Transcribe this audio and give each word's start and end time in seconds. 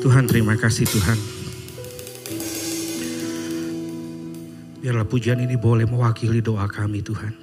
Tuhan 0.00 0.24
terima 0.24 0.56
kasih 0.56 0.88
Tuhan. 0.88 1.18
Biarlah 4.80 5.04
pujian 5.04 5.36
ini 5.44 5.60
boleh 5.60 5.84
mewakili 5.84 6.40
doa 6.40 6.64
kami 6.64 7.04
Tuhan. 7.04 7.36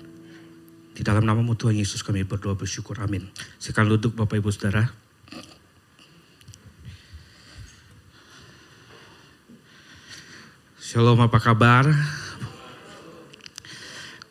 Di 0.98 1.06
dalam 1.06 1.22
namamu 1.22 1.54
Tuhan 1.54 1.78
Yesus 1.78 2.02
kami 2.02 2.26
berdoa 2.26 2.58
bersyukur 2.58 2.98
amin. 2.98 3.30
Sekarang 3.62 3.94
duduk 3.94 4.18
Bapak 4.18 4.42
Ibu 4.42 4.50
Saudara. 4.50 4.90
Shalom 10.82 11.22
apa 11.22 11.38
kabar? 11.38 11.86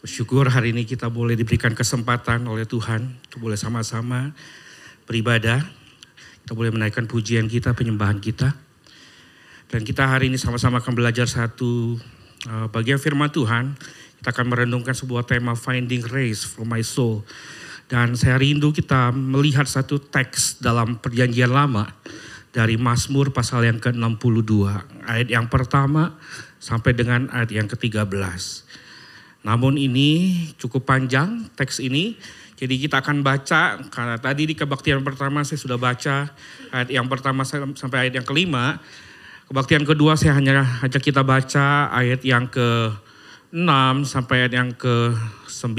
Bersyukur 0.02 0.50
hari 0.50 0.74
ini 0.74 0.82
kita 0.82 1.06
boleh 1.06 1.38
diberikan 1.38 1.78
kesempatan 1.78 2.42
oleh 2.50 2.66
Tuhan. 2.66 3.22
Kita 3.22 3.38
boleh 3.38 3.54
sama-sama 3.54 4.34
beribadah. 5.06 5.85
Kita 6.46 6.54
boleh 6.54 6.70
menaikkan 6.70 7.10
pujian 7.10 7.50
kita, 7.50 7.74
penyembahan 7.74 8.22
kita. 8.22 8.54
Dan 9.66 9.82
kita 9.82 10.06
hari 10.06 10.30
ini 10.30 10.38
sama-sama 10.38 10.78
akan 10.78 10.94
belajar 10.94 11.26
satu 11.26 11.98
uh, 12.46 12.70
bagian 12.70 13.02
firman 13.02 13.34
Tuhan. 13.34 13.74
Kita 14.22 14.30
akan 14.30 14.54
merenungkan 14.54 14.94
sebuah 14.94 15.26
tema 15.26 15.58
Finding 15.58 16.06
Grace 16.06 16.46
for 16.46 16.62
My 16.62 16.86
Soul. 16.86 17.26
Dan 17.90 18.14
saya 18.14 18.38
rindu 18.38 18.70
kita 18.70 19.10
melihat 19.10 19.66
satu 19.66 19.98
teks 19.98 20.62
dalam 20.62 21.02
perjanjian 21.02 21.50
lama 21.50 21.90
dari 22.54 22.78
Mazmur 22.78 23.34
pasal 23.34 23.66
yang 23.66 23.82
ke-62. 23.82 24.70
Ayat 25.02 25.26
yang 25.26 25.50
pertama 25.50 26.14
sampai 26.62 26.94
dengan 26.94 27.26
ayat 27.34 27.50
yang 27.50 27.66
ke-13. 27.66 28.06
Namun 29.42 29.82
ini 29.82 30.46
cukup 30.62 30.86
panjang 30.86 31.50
teks 31.58 31.82
ini 31.82 32.14
jadi 32.56 32.74
kita 32.80 33.04
akan 33.04 33.20
baca, 33.20 33.84
karena 33.92 34.16
tadi 34.16 34.48
di 34.48 34.56
kebaktian 34.56 35.04
pertama 35.04 35.44
saya 35.44 35.60
sudah 35.60 35.76
baca 35.76 36.32
ayat 36.72 36.88
yang 36.88 37.04
pertama 37.04 37.44
sampai 37.76 38.08
ayat 38.08 38.16
yang 38.16 38.24
kelima. 38.24 38.80
Kebaktian 39.52 39.84
kedua 39.84 40.16
saya 40.16 40.40
hanya 40.40 40.64
ajak 40.80 41.04
kita 41.04 41.20
baca 41.20 41.92
ayat 41.92 42.24
yang 42.24 42.48
ke-6 42.48 43.70
sampai 44.08 44.48
ayat 44.48 44.52
yang 44.56 44.72
ke-9. 44.72 45.76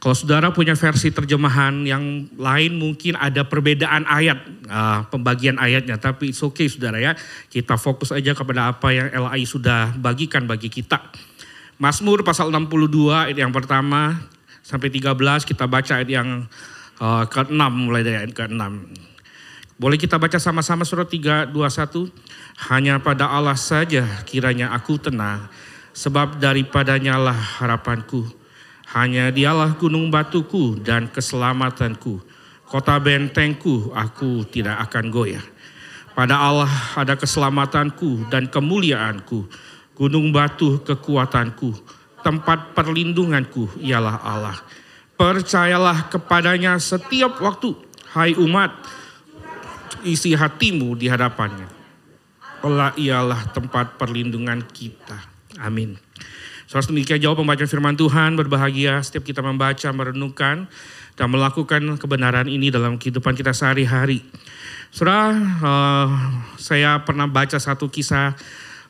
Kalau 0.00 0.16
saudara 0.16 0.50
punya 0.50 0.74
versi 0.74 1.14
terjemahan 1.14 1.86
yang 1.86 2.26
lain 2.34 2.72
mungkin 2.74 3.14
ada 3.20 3.46
perbedaan 3.46 4.08
ayat, 4.10 4.42
uh, 4.66 5.06
pembagian 5.06 5.60
ayatnya. 5.60 6.02
Tapi 6.02 6.34
it's 6.34 6.42
okay 6.42 6.66
saudara 6.66 6.98
ya, 6.98 7.14
kita 7.46 7.78
fokus 7.78 8.10
aja 8.10 8.34
kepada 8.34 8.74
apa 8.74 8.90
yang 8.90 9.06
LAI 9.12 9.46
sudah 9.46 9.94
bagikan 9.94 10.50
bagi 10.50 10.66
kita. 10.66 10.98
Mazmur 11.78 12.26
pasal 12.26 12.50
62 12.50 13.30
ayat 13.30 13.38
yang 13.38 13.54
pertama 13.54 14.18
sampai 14.70 14.86
13 14.86 15.18
kita 15.42 15.66
baca 15.66 15.98
ayat 15.98 16.06
yang 16.06 16.46
uh, 17.02 17.26
ke-6 17.26 17.58
mulai 17.74 18.06
dari 18.06 18.22
ayat 18.22 18.30
ke-6. 18.30 18.62
Boleh 19.80 19.98
kita 19.98 20.14
baca 20.14 20.38
sama-sama 20.38 20.86
surat 20.86 21.10
3, 21.10 21.50
2, 21.50 21.56
1. 21.56 22.70
Hanya 22.70 23.02
pada 23.02 23.26
Allah 23.26 23.58
saja 23.58 24.06
kiranya 24.22 24.70
aku 24.70 25.02
tenang. 25.02 25.50
Sebab 25.90 26.38
daripadanya 26.38 27.18
lah 27.18 27.34
harapanku. 27.34 28.22
Hanya 28.94 29.34
dialah 29.34 29.74
gunung 29.74 30.06
batuku 30.12 30.78
dan 30.78 31.10
keselamatanku. 31.10 32.22
Kota 32.70 32.94
bentengku 33.02 33.90
aku 33.90 34.46
tidak 34.46 34.78
akan 34.86 35.10
goyah. 35.10 35.42
Pada 36.14 36.38
Allah 36.38 36.70
ada 36.94 37.18
keselamatanku 37.18 38.30
dan 38.30 38.46
kemuliaanku. 38.46 39.48
Gunung 39.96 40.30
batu 40.30 40.78
kekuatanku 40.84 41.99
tempat 42.20 42.72
perlindunganku 42.76 43.80
ialah 43.80 44.20
Allah. 44.22 44.58
Percayalah 45.20 46.08
kepadanya 46.08 46.80
setiap 46.80 47.40
waktu, 47.44 47.76
hai 48.16 48.32
umat, 48.40 48.72
isi 50.04 50.32
hatimu 50.32 50.96
di 50.96 51.12
hadapannya. 51.12 51.68
Allah 52.60 52.92
ialah 52.96 53.52
tempat 53.52 54.00
perlindungan 54.00 54.64
kita. 54.72 55.16
Amin. 55.60 55.96
Saudara 56.70 56.94
demikian 56.94 57.18
jawab 57.18 57.42
pembacaan 57.42 57.66
firman 57.66 57.96
Tuhan, 57.98 58.38
berbahagia 58.38 59.02
setiap 59.02 59.26
kita 59.26 59.42
membaca, 59.42 59.90
merenungkan, 59.90 60.70
dan 61.18 61.26
melakukan 61.28 61.82
kebenaran 61.98 62.46
ini 62.46 62.70
dalam 62.70 62.94
kehidupan 62.96 63.34
kita 63.34 63.50
sehari-hari. 63.50 64.22
Saudara, 64.94 65.34
uh, 65.60 66.08
saya 66.56 67.02
pernah 67.02 67.26
baca 67.26 67.58
satu 67.58 67.90
kisah 67.90 68.38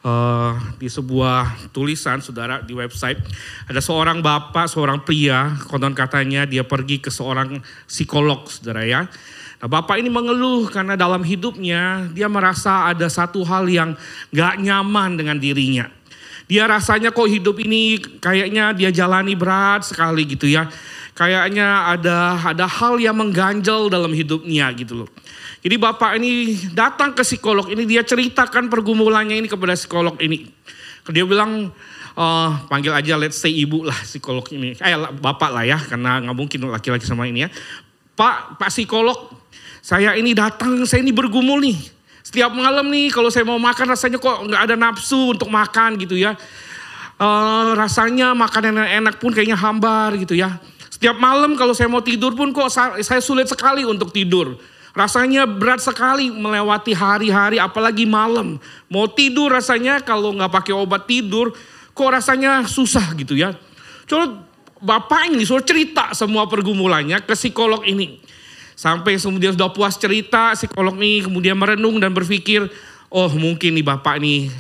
uh, 0.05 0.57
di 0.77 0.89
sebuah 0.89 1.73
tulisan 1.75 2.21
saudara 2.25 2.61
di 2.65 2.73
website 2.77 3.21
ada 3.69 3.81
seorang 3.83 4.25
bapak 4.25 4.69
seorang 4.69 5.05
pria 5.05 5.57
konon 5.69 5.93
katanya 5.93 6.45
dia 6.49 6.65
pergi 6.65 7.01
ke 7.01 7.13
seorang 7.13 7.61
psikolog 7.89 8.49
saudara 8.49 8.85
ya 8.85 9.05
Nah, 9.61 9.69
bapak 9.69 10.01
ini 10.01 10.09
mengeluh 10.09 10.73
karena 10.73 10.97
dalam 10.97 11.21
hidupnya 11.21 12.09
dia 12.17 12.33
merasa 12.33 12.89
ada 12.89 13.05
satu 13.13 13.45
hal 13.45 13.69
yang 13.69 13.93
gak 14.33 14.57
nyaman 14.57 15.21
dengan 15.21 15.37
dirinya. 15.37 15.85
Dia 16.49 16.65
rasanya 16.65 17.13
kok 17.13 17.29
hidup 17.29 17.61
ini 17.61 18.01
kayaknya 18.25 18.73
dia 18.73 18.89
jalani 18.89 19.37
berat 19.37 19.85
sekali 19.85 20.25
gitu 20.25 20.49
ya. 20.49 20.65
Kayaknya 21.15 21.91
ada 21.97 22.39
ada 22.41 22.65
hal 22.65 22.97
yang 22.97 23.19
mengganjal 23.19 23.93
dalam 23.93 24.15
hidupnya 24.15 24.73
gitu 24.73 25.05
loh. 25.05 25.09
Jadi 25.61 25.77
bapak 25.77 26.17
ini 26.17 26.57
datang 26.73 27.13
ke 27.13 27.21
psikolog 27.21 27.69
ini 27.69 27.85
dia 27.85 28.01
ceritakan 28.01 28.73
pergumulannya 28.73 29.37
ini 29.37 29.49
kepada 29.51 29.77
psikolog 29.77 30.17
ini. 30.23 30.49
Dia 31.11 31.27
bilang 31.27 31.69
uh, 32.17 32.51
panggil 32.71 32.95
aja 32.97 33.21
let's 33.21 33.37
say 33.37 33.53
ibu 33.53 33.85
lah 33.85 33.97
psikolog 34.07 34.47
ini. 34.55 34.73
Eh 34.81 34.97
bapak 35.21 35.51
lah 35.53 35.65
ya 35.69 35.77
karena 35.77 36.25
nggak 36.25 36.37
mungkin 36.37 36.59
laki-laki 36.73 37.05
sama 37.05 37.29
ini 37.29 37.45
ya. 37.45 37.51
Pak, 38.17 38.61
Pak 38.61 38.69
psikolog, 38.69 39.33
saya 39.81 40.13
ini 40.13 40.37
datang, 40.37 40.85
saya 40.85 41.01
ini 41.01 41.13
bergumul 41.13 41.61
nih. 41.65 41.77
Setiap 42.21 42.53
malam 42.53 42.85
nih 42.93 43.09
kalau 43.09 43.33
saya 43.33 43.49
mau 43.49 43.57
makan 43.57 43.97
rasanya 43.97 44.21
kok 44.21 44.45
nggak 44.45 44.63
ada 44.69 44.75
nafsu 44.77 45.33
untuk 45.33 45.49
makan 45.49 45.97
gitu 45.97 46.21
ya. 46.21 46.37
Uh, 47.21 47.77
rasanya 47.77 48.33
makanan 48.33 48.81
yang 48.81 49.05
enak 49.05 49.21
pun 49.21 49.33
kayaknya 49.33 49.57
hambar 49.57 50.17
gitu 50.17 50.37
ya. 50.37 50.57
Setiap 51.01 51.17
malam 51.17 51.57
kalau 51.57 51.73
saya 51.73 51.89
mau 51.89 52.05
tidur 52.05 52.37
pun 52.37 52.53
kok 52.53 52.69
saya 52.69 53.25
sulit 53.25 53.49
sekali 53.49 53.89
untuk 53.89 54.13
tidur. 54.13 54.61
Rasanya 54.93 55.49
berat 55.49 55.81
sekali 55.81 56.29
melewati 56.29 56.93
hari-hari 56.93 57.57
apalagi 57.57 58.05
malam. 58.05 58.61
Mau 58.93 59.09
tidur 59.09 59.49
rasanya 59.49 60.05
kalau 60.05 60.37
nggak 60.37 60.53
pakai 60.53 60.77
obat 60.77 61.09
tidur 61.09 61.57
kok 61.97 62.11
rasanya 62.13 62.69
susah 62.69 63.17
gitu 63.17 63.33
ya. 63.33 63.57
Coba 64.05 64.45
bapak 64.77 65.33
ini 65.33 65.41
suruh 65.49 65.65
cerita 65.65 66.13
semua 66.13 66.45
pergumulannya 66.45 67.25
ke 67.25 67.33
psikolog 67.33 67.81
ini. 67.89 68.21
Sampai 68.77 69.17
kemudian 69.17 69.57
sudah 69.57 69.73
puas 69.73 69.97
cerita 69.97 70.53
psikolog 70.53 71.01
ini 71.01 71.25
kemudian 71.25 71.57
merenung 71.57 71.97
dan 71.97 72.13
berpikir 72.13 72.69
oh 73.09 73.33
mungkin 73.41 73.73
nih 73.73 73.89
bapak 73.89 74.21
ini 74.21 74.53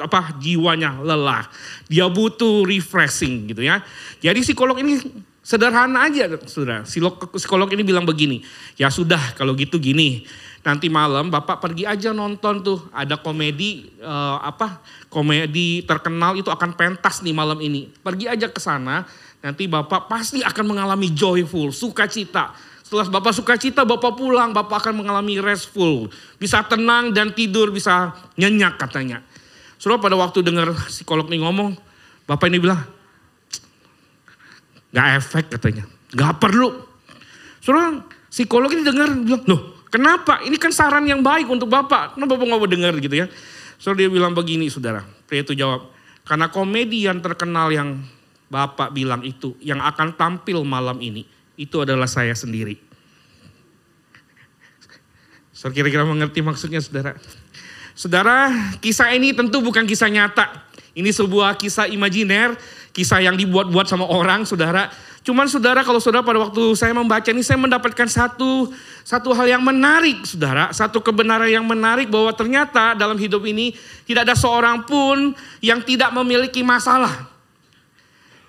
apa 0.00 0.32
jiwanya 0.40 0.96
lelah. 1.04 1.44
Dia 1.92 2.08
butuh 2.08 2.64
refreshing 2.64 3.52
gitu 3.52 3.60
ya. 3.60 3.84
Jadi 4.24 4.40
psikolog 4.40 4.80
ini 4.80 5.28
Sederhana 5.42 6.06
aja 6.06 6.30
saudara. 6.46 6.86
Psikolog 7.34 7.66
ini 7.74 7.82
bilang 7.82 8.06
begini, 8.06 8.46
ya 8.78 8.86
sudah 8.94 9.34
kalau 9.34 9.58
gitu 9.58 9.82
gini. 9.82 10.22
Nanti 10.62 10.86
malam 10.86 11.26
Bapak 11.26 11.58
pergi 11.58 11.82
aja 11.82 12.14
nonton 12.14 12.62
tuh 12.62 12.78
ada 12.94 13.18
komedi 13.18 13.90
uh, 13.98 14.38
apa 14.38 14.78
komedi 15.10 15.82
terkenal 15.82 16.38
itu 16.38 16.46
akan 16.46 16.78
pentas 16.78 17.18
nih 17.26 17.34
malam 17.34 17.58
ini. 17.58 17.90
Pergi 17.90 18.30
aja 18.30 18.46
ke 18.46 18.62
sana, 18.62 19.02
nanti 19.42 19.66
Bapak 19.66 20.06
pasti 20.06 20.46
akan 20.46 20.64
mengalami 20.70 21.10
joyful, 21.10 21.74
sukacita. 21.74 22.54
Setelah 22.86 23.10
Bapak 23.10 23.34
sukacita, 23.34 23.82
Bapak 23.82 24.14
pulang, 24.14 24.54
Bapak 24.54 24.86
akan 24.86 25.02
mengalami 25.02 25.42
restful. 25.42 26.06
Bisa 26.38 26.62
tenang 26.62 27.10
dan 27.10 27.34
tidur, 27.34 27.74
bisa 27.74 28.14
nyenyak 28.38 28.78
katanya. 28.78 29.18
Suruh 29.82 29.98
pada 29.98 30.14
waktu 30.14 30.46
dengar 30.46 30.70
psikolog 30.86 31.26
ini 31.26 31.42
ngomong, 31.42 31.74
Bapak 32.30 32.46
ini 32.46 32.62
bilang, 32.62 32.86
Gak 34.92 35.06
efek 35.18 35.44
katanya. 35.56 35.84
Gak 36.12 36.38
perlu. 36.38 36.84
Soalnya 37.64 38.04
psikolog 38.28 38.68
ini 38.72 38.84
dengar 38.84 39.08
bilang, 39.16 39.44
loh 39.48 39.60
kenapa? 39.92 40.40
Ini 40.44 40.56
kan 40.56 40.72
saran 40.72 41.04
yang 41.04 41.20
baik 41.20 41.48
untuk 41.52 41.68
Bapak. 41.68 42.16
Kenapa 42.16 42.36
Bapak 42.36 42.46
gak 42.48 42.60
mau 42.60 42.68
dengar 42.68 42.92
gitu 42.96 43.12
ya? 43.12 43.26
So 43.76 43.92
dia 43.92 44.08
bilang 44.08 44.32
begini 44.32 44.72
saudara. 44.72 45.04
Pria 45.28 45.44
itu 45.44 45.52
jawab, 45.52 45.92
karena 46.24 46.48
komedi 46.48 47.04
yang 47.04 47.18
terkenal 47.20 47.68
yang 47.68 48.00
Bapak 48.52 48.92
bilang 48.92 49.24
itu, 49.24 49.56
yang 49.64 49.80
akan 49.80 50.12
tampil 50.12 50.60
malam 50.62 51.00
ini, 51.00 51.24
itu 51.56 51.76
adalah 51.80 52.04
saya 52.04 52.36
sendiri. 52.36 52.76
So 55.56 55.72
kira-kira 55.72 56.04
mengerti 56.04 56.44
maksudnya 56.44 56.84
saudara. 56.84 57.16
Saudara, 57.92 58.50
kisah 58.80 59.12
ini 59.12 59.36
tentu 59.36 59.60
bukan 59.60 59.84
kisah 59.84 60.08
nyata. 60.08 60.48
Ini 60.92 61.08
sebuah 61.08 61.56
kisah 61.56 61.88
imajiner 61.88 62.52
kisah 62.92 63.24
yang 63.24 63.34
dibuat-buat 63.34 63.88
sama 63.88 64.04
orang, 64.04 64.44
saudara. 64.44 64.92
Cuman 65.24 65.48
saudara, 65.48 65.80
kalau 65.80 65.98
saudara 65.98 66.20
pada 66.20 66.44
waktu 66.44 66.76
saya 66.76 66.92
membaca 66.92 67.28
ini, 67.32 67.40
saya 67.40 67.56
mendapatkan 67.56 68.06
satu 68.06 68.68
satu 69.02 69.32
hal 69.32 69.48
yang 69.58 69.64
menarik, 69.64 70.22
saudara. 70.28 70.70
Satu 70.70 71.00
kebenaran 71.00 71.48
yang 71.48 71.64
menarik 71.64 72.12
bahwa 72.12 72.30
ternyata 72.36 72.92
dalam 72.92 73.16
hidup 73.16 73.42
ini 73.48 73.72
tidak 74.04 74.28
ada 74.28 74.36
seorang 74.36 74.84
pun 74.84 75.32
yang 75.64 75.80
tidak 75.80 76.12
memiliki 76.12 76.60
masalah. 76.60 77.32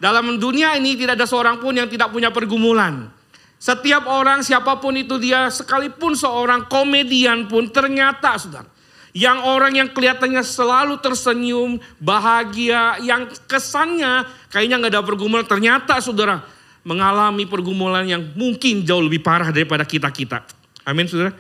Dalam 0.02 0.36
dunia 0.36 0.76
ini 0.76 1.00
tidak 1.00 1.16
ada 1.16 1.24
seorang 1.24 1.64
pun 1.64 1.72
yang 1.72 1.88
tidak 1.88 2.12
punya 2.12 2.28
pergumulan. 2.28 3.08
Setiap 3.56 4.12
orang 4.12 4.44
siapa 4.44 4.76
pun 4.76 4.92
itu 5.00 5.16
dia 5.16 5.48
sekalipun 5.48 6.20
seorang 6.20 6.68
komedian 6.68 7.48
pun 7.48 7.72
ternyata 7.72 8.36
saudara. 8.36 8.73
Yang 9.14 9.46
orang 9.46 9.74
yang 9.78 9.90
kelihatannya 9.94 10.42
selalu 10.42 10.98
tersenyum, 10.98 11.78
bahagia, 12.02 12.98
yang 13.06 13.30
kesannya 13.46 14.26
kayaknya 14.50 14.82
nggak 14.82 14.94
ada 14.98 15.06
pergumulan. 15.06 15.46
Ternyata 15.46 16.02
saudara 16.02 16.42
mengalami 16.82 17.46
pergumulan 17.46 18.04
yang 18.10 18.34
mungkin 18.34 18.82
jauh 18.82 19.06
lebih 19.06 19.22
parah 19.22 19.54
daripada 19.54 19.86
kita-kita. 19.86 20.42
Amin 20.82 21.06
saudara. 21.06 21.32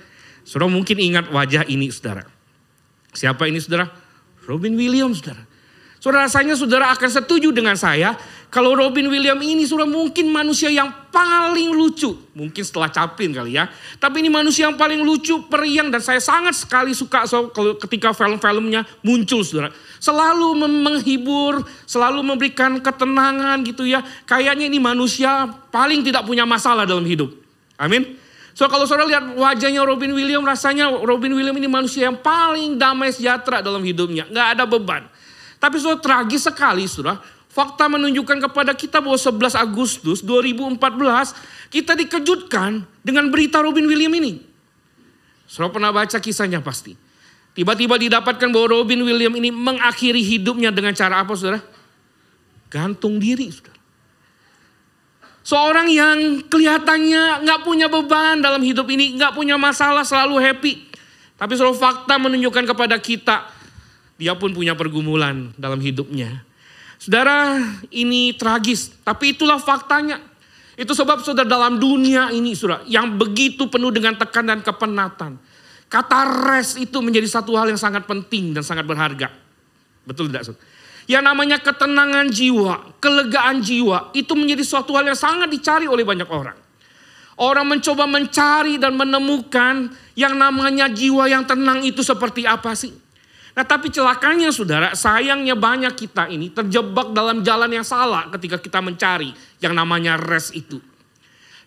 Saudara 0.46 0.70
mungkin 0.70 1.02
ingat 1.02 1.34
wajah 1.34 1.66
ini 1.66 1.90
saudara. 1.90 2.30
Siapa 3.10 3.50
ini 3.50 3.58
saudara? 3.58 3.90
Robin 4.46 4.78
Williams 4.78 5.19
saudara. 5.19 5.44
Saudara 5.98 6.28
rasanya 6.28 6.54
saudara 6.60 6.92
akan 6.92 7.10
setuju 7.10 7.56
dengan 7.56 7.80
saya 7.80 8.14
kalau 8.54 8.78
Robin 8.78 9.10
Williams 9.10 9.42
ini 9.42 9.66
saudara 9.66 9.90
mungkin 9.90 10.30
manusia 10.30 10.70
yang 10.70 11.10
paling 11.10 11.74
lucu. 11.74 12.14
Mungkin 12.38 12.62
setelah 12.62 12.86
Chaplin 12.86 13.34
kali 13.34 13.58
ya. 13.58 13.66
Tapi 13.98 14.22
ini 14.22 14.30
manusia 14.30 14.70
yang 14.70 14.78
paling 14.78 15.02
lucu, 15.02 15.50
periang 15.50 15.90
dan 15.90 15.98
saya 16.06 16.22
sangat 16.22 16.62
sekali 16.62 16.94
suka 16.94 17.26
so, 17.26 17.50
ketika 17.82 18.14
film-filmnya 18.14 18.86
muncul 19.02 19.42
saudara. 19.42 19.74
Selalu 19.98 20.70
menghibur, 20.70 21.66
selalu 21.90 22.22
memberikan 22.22 22.78
ketenangan 22.78 23.58
gitu 23.66 23.90
ya. 23.90 24.06
Kayaknya 24.30 24.70
ini 24.70 24.78
manusia 24.78 25.50
paling 25.74 26.06
tidak 26.06 26.22
punya 26.30 26.46
masalah 26.46 26.86
dalam 26.86 27.10
hidup. 27.10 27.34
Amin. 27.82 28.22
So 28.54 28.70
kalau 28.70 28.86
saudara 28.86 29.10
lihat 29.10 29.34
wajahnya 29.34 29.82
Robin 29.82 30.14
Williams, 30.14 30.46
rasanya 30.46 30.94
Robin 30.94 31.34
Williams 31.34 31.58
ini 31.58 31.66
manusia 31.66 32.06
yang 32.06 32.22
paling 32.22 32.78
damai 32.78 33.10
sejahtera 33.10 33.66
dalam 33.66 33.82
hidupnya. 33.82 34.30
Nggak 34.30 34.48
ada 34.54 34.64
beban. 34.70 35.10
Tapi 35.58 35.82
sudah 35.82 35.98
tragis 35.98 36.46
sekali 36.46 36.86
sudah. 36.86 37.18
Fakta 37.54 37.86
menunjukkan 37.86 38.50
kepada 38.50 38.74
kita 38.74 38.98
bahwa 38.98 39.14
11 39.14 39.54
Agustus 39.54 40.26
2014 40.26 41.70
kita 41.70 41.94
dikejutkan 41.94 42.82
dengan 43.06 43.30
berita 43.30 43.62
Robin 43.62 43.86
Williams 43.86 44.18
ini. 44.18 44.34
Saudara 45.46 45.70
pernah 45.70 45.94
baca 45.94 46.18
kisahnya 46.18 46.66
pasti. 46.66 46.98
Tiba-tiba 47.54 48.02
didapatkan 48.02 48.50
bahwa 48.50 48.82
Robin 48.82 49.06
Williams 49.06 49.38
ini 49.38 49.54
mengakhiri 49.54 50.26
hidupnya 50.26 50.74
dengan 50.74 50.98
cara 50.98 51.22
apa 51.22 51.38
saudara? 51.38 51.62
Gantung 52.74 53.22
diri 53.22 53.54
saudara. 53.54 53.78
Seorang 55.46 55.88
yang 55.94 56.18
kelihatannya 56.50 57.46
nggak 57.46 57.60
punya 57.62 57.86
beban 57.86 58.42
dalam 58.42 58.66
hidup 58.66 58.90
ini, 58.90 59.14
nggak 59.14 59.38
punya 59.38 59.62
masalah, 59.62 60.02
selalu 60.02 60.42
happy. 60.42 60.74
Tapi 61.38 61.54
selalu 61.54 61.78
fakta 61.78 62.18
menunjukkan 62.18 62.66
kepada 62.74 62.98
kita 62.98 63.46
dia 64.18 64.34
pun 64.38 64.56
punya 64.56 64.72
pergumulan 64.74 65.52
dalam 65.60 65.78
hidupnya. 65.84 66.48
Saudara, 67.04 67.60
ini 67.92 68.32
tragis, 68.32 68.96
tapi 69.04 69.36
itulah 69.36 69.60
faktanya. 69.60 70.24
Itu 70.80 70.96
sebab 70.96 71.20
saudara 71.20 71.44
dalam 71.44 71.76
dunia 71.76 72.32
ini 72.32 72.56
saudara 72.56 72.80
yang 72.88 73.20
begitu 73.20 73.68
penuh 73.68 73.92
dengan 73.92 74.16
tekanan 74.16 74.58
dan 74.58 74.60
kepenatan. 74.64 75.32
Kata 75.92 76.48
rest 76.48 76.80
itu 76.80 77.04
menjadi 77.04 77.28
satu 77.28 77.60
hal 77.60 77.68
yang 77.68 77.78
sangat 77.78 78.08
penting 78.08 78.56
dan 78.56 78.64
sangat 78.64 78.88
berharga. 78.88 79.28
Betul 80.08 80.32
tidak 80.32 80.48
saudara? 80.48 80.64
Yang 81.04 81.24
namanya 81.28 81.58
ketenangan 81.60 82.26
jiwa, 82.32 82.76
kelegaan 83.04 83.60
jiwa 83.60 84.16
itu 84.16 84.32
menjadi 84.40 84.64
suatu 84.64 84.96
hal 84.96 85.04
yang 85.04 85.20
sangat 85.20 85.52
dicari 85.52 85.92
oleh 85.92 86.08
banyak 86.08 86.32
orang. 86.32 86.56
Orang 87.36 87.68
mencoba 87.68 88.08
mencari 88.08 88.80
dan 88.80 88.96
menemukan 88.96 89.92
yang 90.16 90.40
namanya 90.40 90.88
jiwa 90.88 91.28
yang 91.28 91.44
tenang 91.44 91.84
itu 91.84 92.00
seperti 92.00 92.48
apa 92.48 92.72
sih? 92.80 92.96
Nah 93.54 93.62
tapi 93.62 93.94
celakanya 93.94 94.50
saudara, 94.50 94.98
sayangnya 94.98 95.54
banyak 95.54 95.94
kita 95.94 96.26
ini 96.26 96.50
terjebak 96.50 97.14
dalam 97.14 97.46
jalan 97.46 97.70
yang 97.70 97.86
salah 97.86 98.26
ketika 98.34 98.58
kita 98.58 98.82
mencari 98.82 99.30
yang 99.62 99.78
namanya 99.78 100.18
rest 100.18 100.58
itu. 100.58 100.82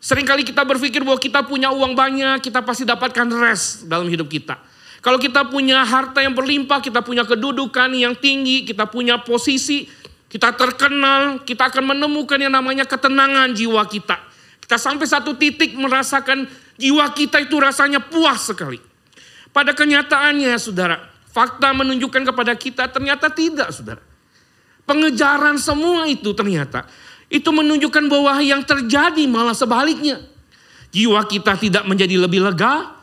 Seringkali 0.02 0.42
kita 0.42 0.66
berpikir 0.66 1.06
bahwa 1.06 1.18
kita 1.18 1.46
punya 1.46 1.70
uang 1.70 1.94
banyak, 1.94 2.42
kita 2.42 2.62
pasti 2.66 2.82
dapatkan 2.82 3.26
rest 3.38 3.86
dalam 3.86 4.10
hidup 4.10 4.26
kita. 4.26 4.58
Kalau 4.98 5.22
kita 5.22 5.46
punya 5.46 5.86
harta 5.86 6.18
yang 6.18 6.34
berlimpah, 6.34 6.82
kita 6.82 7.06
punya 7.06 7.22
kedudukan 7.22 7.94
yang 7.94 8.18
tinggi, 8.18 8.66
kita 8.66 8.90
punya 8.90 9.22
posisi, 9.22 9.86
kita 10.26 10.58
terkenal, 10.58 11.46
kita 11.46 11.70
akan 11.70 11.94
menemukan 11.94 12.34
yang 12.42 12.50
namanya 12.50 12.82
ketenangan 12.82 13.54
jiwa 13.54 13.86
kita. 13.86 14.18
Kita 14.58 14.74
sampai 14.74 15.06
satu 15.06 15.38
titik 15.38 15.78
merasakan 15.78 16.50
jiwa 16.74 17.06
kita 17.14 17.38
itu 17.38 17.54
rasanya 17.62 18.02
puas 18.02 18.50
sekali. 18.50 18.82
Pada 19.54 19.70
kenyataannya 19.70 20.58
saudara, 20.58 20.98
Fakta 21.36 21.76
menunjukkan 21.76 22.32
kepada 22.32 22.56
kita 22.56 22.88
ternyata 22.88 23.28
tidak, 23.28 23.68
saudara. 23.68 24.00
Pengejaran 24.88 25.60
semua 25.60 26.08
itu 26.08 26.32
ternyata 26.32 26.88
itu 27.26 27.50
menunjukkan 27.50 28.06
bahwa 28.06 28.38
yang 28.38 28.62
terjadi 28.62 29.26
malah 29.26 29.54
sebaliknya. 29.54 30.22
Jiwa 30.94 31.26
kita 31.26 31.58
tidak 31.58 31.84
menjadi 31.84 32.16
lebih 32.16 32.40
lega, 32.40 32.94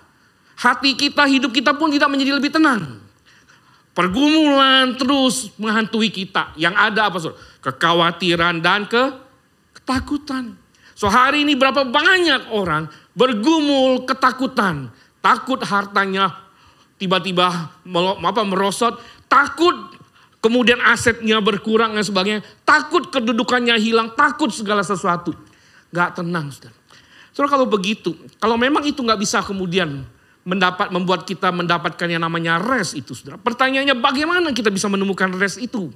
hati 0.57 0.95
kita, 0.95 1.27
hidup 1.27 1.51
kita 1.51 1.75
pun 1.75 1.91
tidak 1.91 2.09
menjadi 2.09 2.39
lebih 2.39 2.49
tenang. 2.49 3.03
Pergumulan 3.93 4.97
terus 4.97 5.53
menghantui 5.61 6.09
kita. 6.09 6.57
Yang 6.57 6.75
ada 6.79 7.01
apa 7.05 7.17
saudara? 7.21 7.37
Kekhawatiran 7.61 8.55
dan 8.63 8.89
ke 8.89 9.03
ketakutan. 9.77 10.57
So 10.97 11.11
hari 11.11 11.45
ini 11.45 11.53
berapa 11.53 11.85
banyak 11.85 12.49
orang 12.49 12.89
bergumul 13.13 14.09
ketakutan. 14.09 14.89
Takut 15.21 15.61
hartanya 15.61 16.42
tiba-tiba 17.03 17.75
apa 18.23 18.41
merosot, 18.47 18.95
takut 19.27 19.75
kemudian 20.39 20.79
asetnya 20.87 21.43
berkurang 21.43 21.99
dan 21.99 22.03
sebagainya, 22.03 22.39
takut 22.63 23.11
kedudukannya 23.11 23.75
hilang, 23.75 24.15
takut 24.15 24.47
segala 24.55 24.79
sesuatu. 24.87 25.35
Gak 25.91 26.23
tenang, 26.23 26.47
saudara. 26.51 26.75
Saudara 27.35 27.49
kalau 27.59 27.67
begitu, 27.67 28.15
kalau 28.39 28.55
memang 28.55 28.87
itu 28.87 29.03
gak 29.03 29.19
bisa 29.19 29.43
kemudian 29.43 30.07
mendapat 30.43 30.91
membuat 30.91 31.23
kita 31.27 31.51
mendapatkan 31.51 32.07
yang 32.07 32.23
namanya 32.23 32.59
rest 32.59 32.95
itu, 32.95 33.11
saudara. 33.11 33.35
Pertanyaannya 33.39 33.99
bagaimana 33.99 34.51
kita 34.55 34.71
bisa 34.71 34.87
menemukan 34.87 35.31
rest 35.35 35.59
itu? 35.59 35.91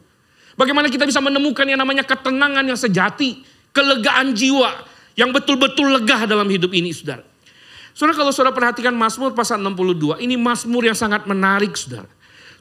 Bagaimana 0.60 0.92
kita 0.92 1.07
bisa 1.07 1.24
menemukan 1.24 1.63
yang 1.63 1.80
namanya 1.80 2.03
ketenangan 2.03 2.63
yang 2.68 2.80
sejati, 2.80 3.44
kelegaan 3.71 4.36
jiwa 4.36 4.71
yang 5.15 5.31
betul-betul 5.31 5.92
lega 6.01 6.27
dalam 6.27 6.48
hidup 6.48 6.71
ini, 6.71 6.92
saudara. 6.92 7.24
Saudara 7.97 8.13
kalau 8.13 8.29
saudara 8.29 8.53
perhatikan 8.53 8.94
Mazmur 8.94 9.33
pasal 9.33 9.57
62, 9.57 10.21
ini 10.21 10.38
Mazmur 10.38 10.85
yang 10.85 10.94
sangat 10.94 11.25
menarik 11.25 11.73
saudara. 11.73 12.05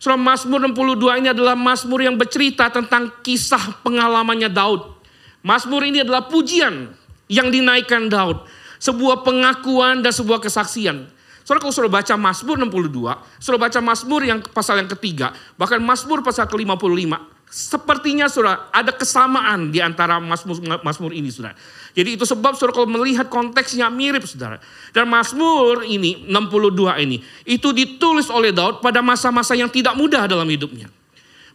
Saudara 0.01 0.17
Mazmur 0.17 0.65
62 0.65 1.21
ini 1.21 1.29
adalah 1.29 1.53
Mazmur 1.53 2.01
yang 2.01 2.17
bercerita 2.17 2.73
tentang 2.73 3.13
kisah 3.21 3.85
pengalamannya 3.85 4.49
Daud. 4.49 4.97
Mazmur 5.45 5.85
ini 5.85 6.01
adalah 6.01 6.25
pujian 6.25 6.89
yang 7.29 7.53
dinaikkan 7.53 8.09
Daud. 8.09 8.49
Sebuah 8.81 9.29
pengakuan 9.29 10.01
dan 10.01 10.09
sebuah 10.09 10.41
kesaksian. 10.41 11.05
Saudara 11.45 11.69
kalau 11.69 11.75
saudara 11.77 12.01
baca 12.01 12.17
Mazmur 12.17 12.57
62, 12.57 13.21
saudara 13.37 13.61
baca 13.69 13.81
Mazmur 13.85 14.21
yang 14.25 14.41
pasal 14.41 14.81
yang 14.81 14.89
ketiga, 14.89 15.37
bahkan 15.61 15.85
Mazmur 15.85 16.25
pasal 16.25 16.49
ke-55, 16.49 17.36
sepertinya 17.47 18.27
saudara 18.27 18.69
ada 18.75 18.91
kesamaan 18.91 19.71
di 19.71 19.79
antara 19.79 20.19
Mazmur, 20.19 20.83
Mazmur 20.83 21.15
ini 21.15 21.31
saudara. 21.31 21.55
Jadi 21.97 22.19
itu 22.19 22.25
sebab 22.27 22.59
saudara 22.59 22.75
kalau 22.77 22.89
melihat 22.91 23.31
konteksnya 23.31 23.89
mirip 23.89 24.27
saudara. 24.27 24.61
Dan 24.91 25.09
Mazmur 25.09 25.87
ini 25.87 26.27
62 26.29 27.05
ini 27.07 27.23
itu 27.47 27.71
ditulis 27.71 28.29
oleh 28.29 28.51
Daud 28.53 28.83
pada 28.83 29.01
masa-masa 29.01 29.55
yang 29.55 29.71
tidak 29.71 29.95
mudah 29.95 30.27
dalam 30.29 30.47
hidupnya. 30.47 30.91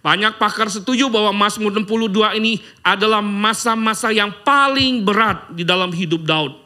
Banyak 0.02 0.42
pakar 0.42 0.66
setuju 0.66 1.14
bahwa 1.14 1.30
Mazmur 1.30 1.70
62 1.78 2.42
ini 2.42 2.58
adalah 2.82 3.22
masa-masa 3.22 4.10
yang 4.10 4.34
paling 4.42 5.06
berat 5.06 5.54
di 5.54 5.62
dalam 5.62 5.94
hidup 5.94 6.26
Daud. 6.26 6.58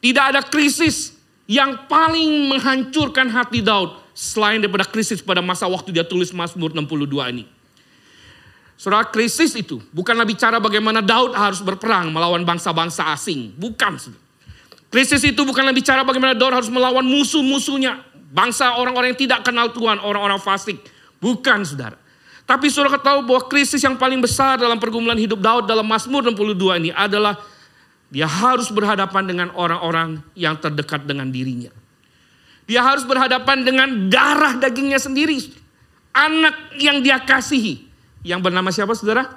Tidak 0.00 0.24
ada 0.32 0.40
krisis 0.40 1.20
yang 1.44 1.84
paling 1.84 2.48
menghancurkan 2.48 3.28
hati 3.28 3.60
Daud 3.60 4.00
selain 4.16 4.56
daripada 4.56 4.88
krisis 4.88 5.20
pada 5.20 5.44
masa 5.44 5.68
waktu 5.68 5.92
dia 5.92 6.00
tulis 6.00 6.32
Mazmur 6.32 6.72
62 6.72 7.12
ini. 7.28 7.44
Saudara 8.80 9.04
krisis 9.12 9.52
itu 9.52 9.76
bukanlah 9.92 10.24
bicara 10.24 10.56
bagaimana 10.56 11.04
Daud 11.04 11.36
harus 11.36 11.60
berperang 11.60 12.08
melawan 12.16 12.40
bangsa-bangsa 12.48 13.12
asing. 13.12 13.52
Bukan. 13.52 14.00
Krisis 14.88 15.20
itu 15.20 15.44
bukanlah 15.44 15.76
bicara 15.76 16.00
bagaimana 16.00 16.32
Daud 16.32 16.56
harus 16.56 16.72
melawan 16.72 17.04
musuh-musuhnya. 17.04 18.00
Bangsa 18.32 18.80
orang-orang 18.80 19.12
yang 19.12 19.20
tidak 19.20 19.44
kenal 19.44 19.68
Tuhan, 19.68 20.00
orang-orang 20.00 20.40
fasik. 20.40 20.80
Bukan 21.20 21.60
saudara. 21.68 22.00
Tapi 22.48 22.72
saudara 22.72 22.96
tahu 22.96 23.20
bahwa 23.28 23.44
krisis 23.52 23.84
yang 23.84 24.00
paling 24.00 24.16
besar 24.16 24.56
dalam 24.56 24.80
pergumulan 24.80 25.20
hidup 25.20 25.44
Daud 25.44 25.68
dalam 25.68 25.84
Mazmur 25.84 26.32
62 26.32 26.80
ini 26.80 26.90
adalah 26.96 27.36
dia 28.08 28.24
harus 28.24 28.72
berhadapan 28.72 29.28
dengan 29.28 29.52
orang-orang 29.60 30.24
yang 30.32 30.56
terdekat 30.56 31.04
dengan 31.04 31.28
dirinya. 31.28 31.68
Dia 32.64 32.80
harus 32.80 33.04
berhadapan 33.04 33.60
dengan 33.60 34.08
darah 34.08 34.56
dagingnya 34.56 34.96
sendiri. 34.96 35.36
Anak 36.16 36.80
yang 36.80 37.04
dia 37.04 37.20
kasihi 37.20 37.89
yang 38.24 38.40
bernama 38.44 38.68
siapa 38.68 38.92
saudara? 38.92 39.28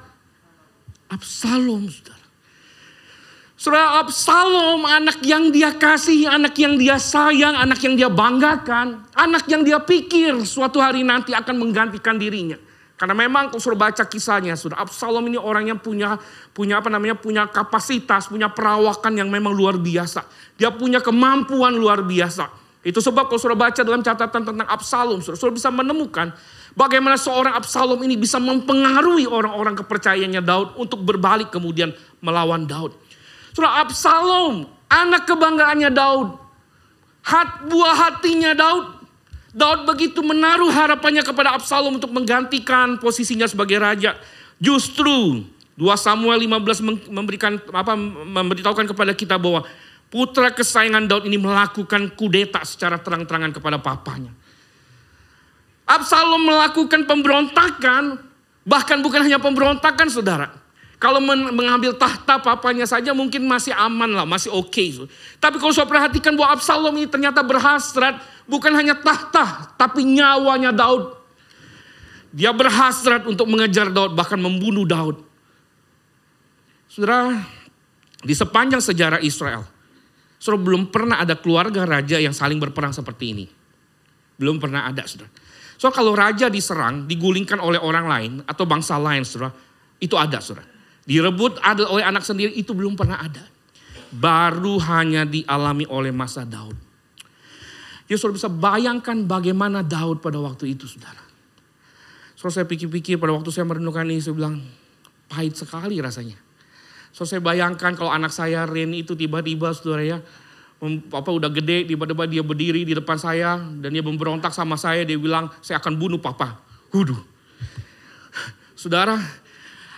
Absalom 1.12 1.88
saudara. 1.88 2.24
Saudara 3.54 4.04
Absalom 4.04 4.84
anak 4.84 5.24
yang 5.24 5.48
dia 5.48 5.72
kasih, 5.78 6.28
anak 6.28 6.58
yang 6.60 6.76
dia 6.76 7.00
sayang, 7.00 7.56
anak 7.56 7.80
yang 7.80 7.96
dia 7.96 8.12
banggakan, 8.12 9.08
anak 9.16 9.48
yang 9.48 9.64
dia 9.64 9.80
pikir 9.80 10.36
suatu 10.44 10.84
hari 10.84 11.06
nanti 11.06 11.32
akan 11.32 11.56
menggantikan 11.64 12.20
dirinya. 12.20 12.60
Karena 13.00 13.16
memang 13.16 13.52
kalau 13.52 13.64
sudah 13.64 13.80
baca 13.90 14.04
kisahnya, 14.04 14.60
sudah 14.60 14.84
Absalom 14.84 15.28
ini 15.32 15.40
orang 15.40 15.72
yang 15.72 15.80
punya 15.80 16.20
punya 16.52 16.84
apa 16.84 16.92
namanya 16.92 17.16
punya 17.16 17.48
kapasitas, 17.48 18.28
punya 18.28 18.52
perawakan 18.52 19.16
yang 19.16 19.32
memang 19.32 19.56
luar 19.56 19.80
biasa. 19.80 20.28
Dia 20.60 20.72
punya 20.74 21.00
kemampuan 21.00 21.72
luar 21.72 22.04
biasa. 22.04 22.48
Itu 22.84 23.00
sebab 23.00 23.32
kalau 23.32 23.40
sudah 23.40 23.56
baca 23.56 23.80
dalam 23.80 24.04
catatan 24.04 24.44
tentang 24.44 24.68
Absalom, 24.68 25.24
sudah 25.24 25.54
bisa 25.56 25.72
menemukan 25.72 26.36
bagaimana 26.74 27.18
seorang 27.18 27.58
Absalom 27.58 28.02
ini 28.06 28.18
bisa 28.18 28.38
mempengaruhi 28.38 29.26
orang-orang 29.26 29.78
kepercayaannya 29.80 30.42
Daud 30.42 30.70
untuk 30.78 31.02
berbalik 31.02 31.50
kemudian 31.50 31.94
melawan 32.20 32.66
Daud. 32.66 32.94
Sudah 33.54 33.86
Absalom, 33.86 34.66
anak 34.90 35.30
kebanggaannya 35.30 35.90
Daud, 35.94 36.38
hat 37.26 37.66
buah 37.70 37.96
hatinya 38.10 38.58
Daud, 38.58 39.04
Daud 39.54 39.86
begitu 39.86 40.26
menaruh 40.26 40.74
harapannya 40.74 41.22
kepada 41.22 41.54
Absalom 41.54 42.02
untuk 42.02 42.10
menggantikan 42.10 42.98
posisinya 42.98 43.46
sebagai 43.46 43.78
raja. 43.78 44.18
Justru 44.58 45.46
2 45.78 45.86
Samuel 45.98 46.42
15 46.42 47.10
memberikan 47.10 47.62
apa 47.74 47.94
memberitahukan 47.98 48.90
kepada 48.90 49.14
kita 49.14 49.38
bahwa 49.38 49.66
putra 50.10 50.50
kesayangan 50.50 51.06
Daud 51.06 51.26
ini 51.30 51.38
melakukan 51.38 52.14
kudeta 52.18 52.66
secara 52.66 52.98
terang-terangan 52.98 53.54
kepada 53.54 53.78
papanya. 53.78 54.34
Absalom 55.84 56.48
melakukan 56.48 57.04
pemberontakan, 57.04 58.20
bahkan 58.64 59.04
bukan 59.04 59.28
hanya 59.28 59.40
pemberontakan 59.40 60.08
saudara. 60.08 60.48
Kalau 60.96 61.20
mengambil 61.20 61.92
tahta 62.00 62.40
papanya 62.40 62.88
saja 62.88 63.12
mungkin 63.12 63.44
masih 63.44 63.76
aman 63.76 64.08
lah, 64.08 64.24
masih 64.24 64.48
oke. 64.56 64.72
Okay. 64.72 64.96
Tapi 65.36 65.60
kalau 65.60 65.76
saya 65.76 65.84
perhatikan 65.84 66.32
bahwa 66.40 66.56
Absalom 66.56 66.96
ini 66.96 67.12
ternyata 67.12 67.44
berhasrat 67.44 68.24
bukan 68.48 68.72
hanya 68.72 68.96
tahta, 68.96 69.76
tapi 69.76 70.08
nyawanya 70.08 70.72
Daud. 70.72 71.20
Dia 72.32 72.56
berhasrat 72.56 73.28
untuk 73.28 73.52
mengejar 73.52 73.92
Daud, 73.92 74.16
bahkan 74.16 74.40
membunuh 74.40 74.88
Daud. 74.88 75.20
Saudara, 76.88 77.36
di 78.24 78.32
sepanjang 78.32 78.80
sejarah 78.80 79.20
Israel, 79.20 79.68
saudara 80.40 80.64
belum 80.64 80.88
pernah 80.88 81.20
ada 81.20 81.36
keluarga 81.36 81.84
raja 81.84 82.16
yang 82.16 82.32
saling 82.32 82.64
berperang 82.64 82.96
seperti 82.96 83.36
ini. 83.36 83.46
Belum 84.40 84.56
pernah 84.56 84.88
ada, 84.88 85.04
saudara. 85.04 85.43
So 85.84 85.92
kalau 85.92 86.16
raja 86.16 86.48
diserang, 86.48 87.12
digulingkan 87.12 87.60
oleh 87.60 87.76
orang 87.76 88.08
lain 88.08 88.32
atau 88.48 88.64
bangsa 88.64 88.96
lain, 88.96 89.28
saudara, 89.28 89.52
itu 90.00 90.16
ada, 90.16 90.40
saudara. 90.40 90.64
Direbut 91.04 91.60
ada 91.60 91.84
oleh 91.92 92.08
anak 92.08 92.24
sendiri 92.24 92.56
itu 92.56 92.72
belum 92.72 92.96
pernah 92.96 93.20
ada. 93.20 93.44
Baru 94.08 94.80
hanya 94.80 95.28
dialami 95.28 95.84
oleh 95.92 96.16
masa 96.16 96.48
Daud. 96.48 96.80
Ya 98.08 98.16
saudara 98.16 98.40
bisa 98.40 98.48
bayangkan 98.48 99.28
bagaimana 99.28 99.84
Daud 99.84 100.24
pada 100.24 100.40
waktu 100.40 100.72
itu 100.72 100.88
saudara. 100.88 101.20
Saudara 102.40 102.64
saya 102.64 102.66
pikir-pikir 102.72 103.20
pada 103.20 103.36
waktu 103.36 103.52
saya 103.52 103.68
merenungkan 103.68 104.08
ini 104.08 104.24
saya 104.24 104.40
bilang 104.40 104.64
pahit 105.28 105.60
sekali 105.60 106.00
rasanya. 106.00 106.40
So 107.12 107.28
saya 107.28 107.44
bayangkan 107.44 107.92
kalau 108.00 108.08
anak 108.08 108.32
saya 108.32 108.64
Ren 108.64 108.96
itu 108.96 109.20
tiba-tiba 109.20 109.76
saudara 109.76 110.08
ya, 110.08 110.24
apa 111.12 111.30
udah 111.32 111.48
gede 111.48 111.88
tiba-tiba 111.88 112.24
dia 112.28 112.44
berdiri 112.44 112.84
di 112.84 112.92
depan 112.92 113.16
saya 113.16 113.56
dan 113.56 113.90
dia 113.92 114.04
memberontak 114.04 114.52
sama 114.52 114.76
saya 114.76 115.08
dia 115.08 115.16
bilang 115.16 115.48
saya 115.60 115.80
akan 115.80 115.96
bunuh 115.96 116.20
papa. 116.20 116.60
Huduh. 116.92 117.20
Saudara, 118.76 119.16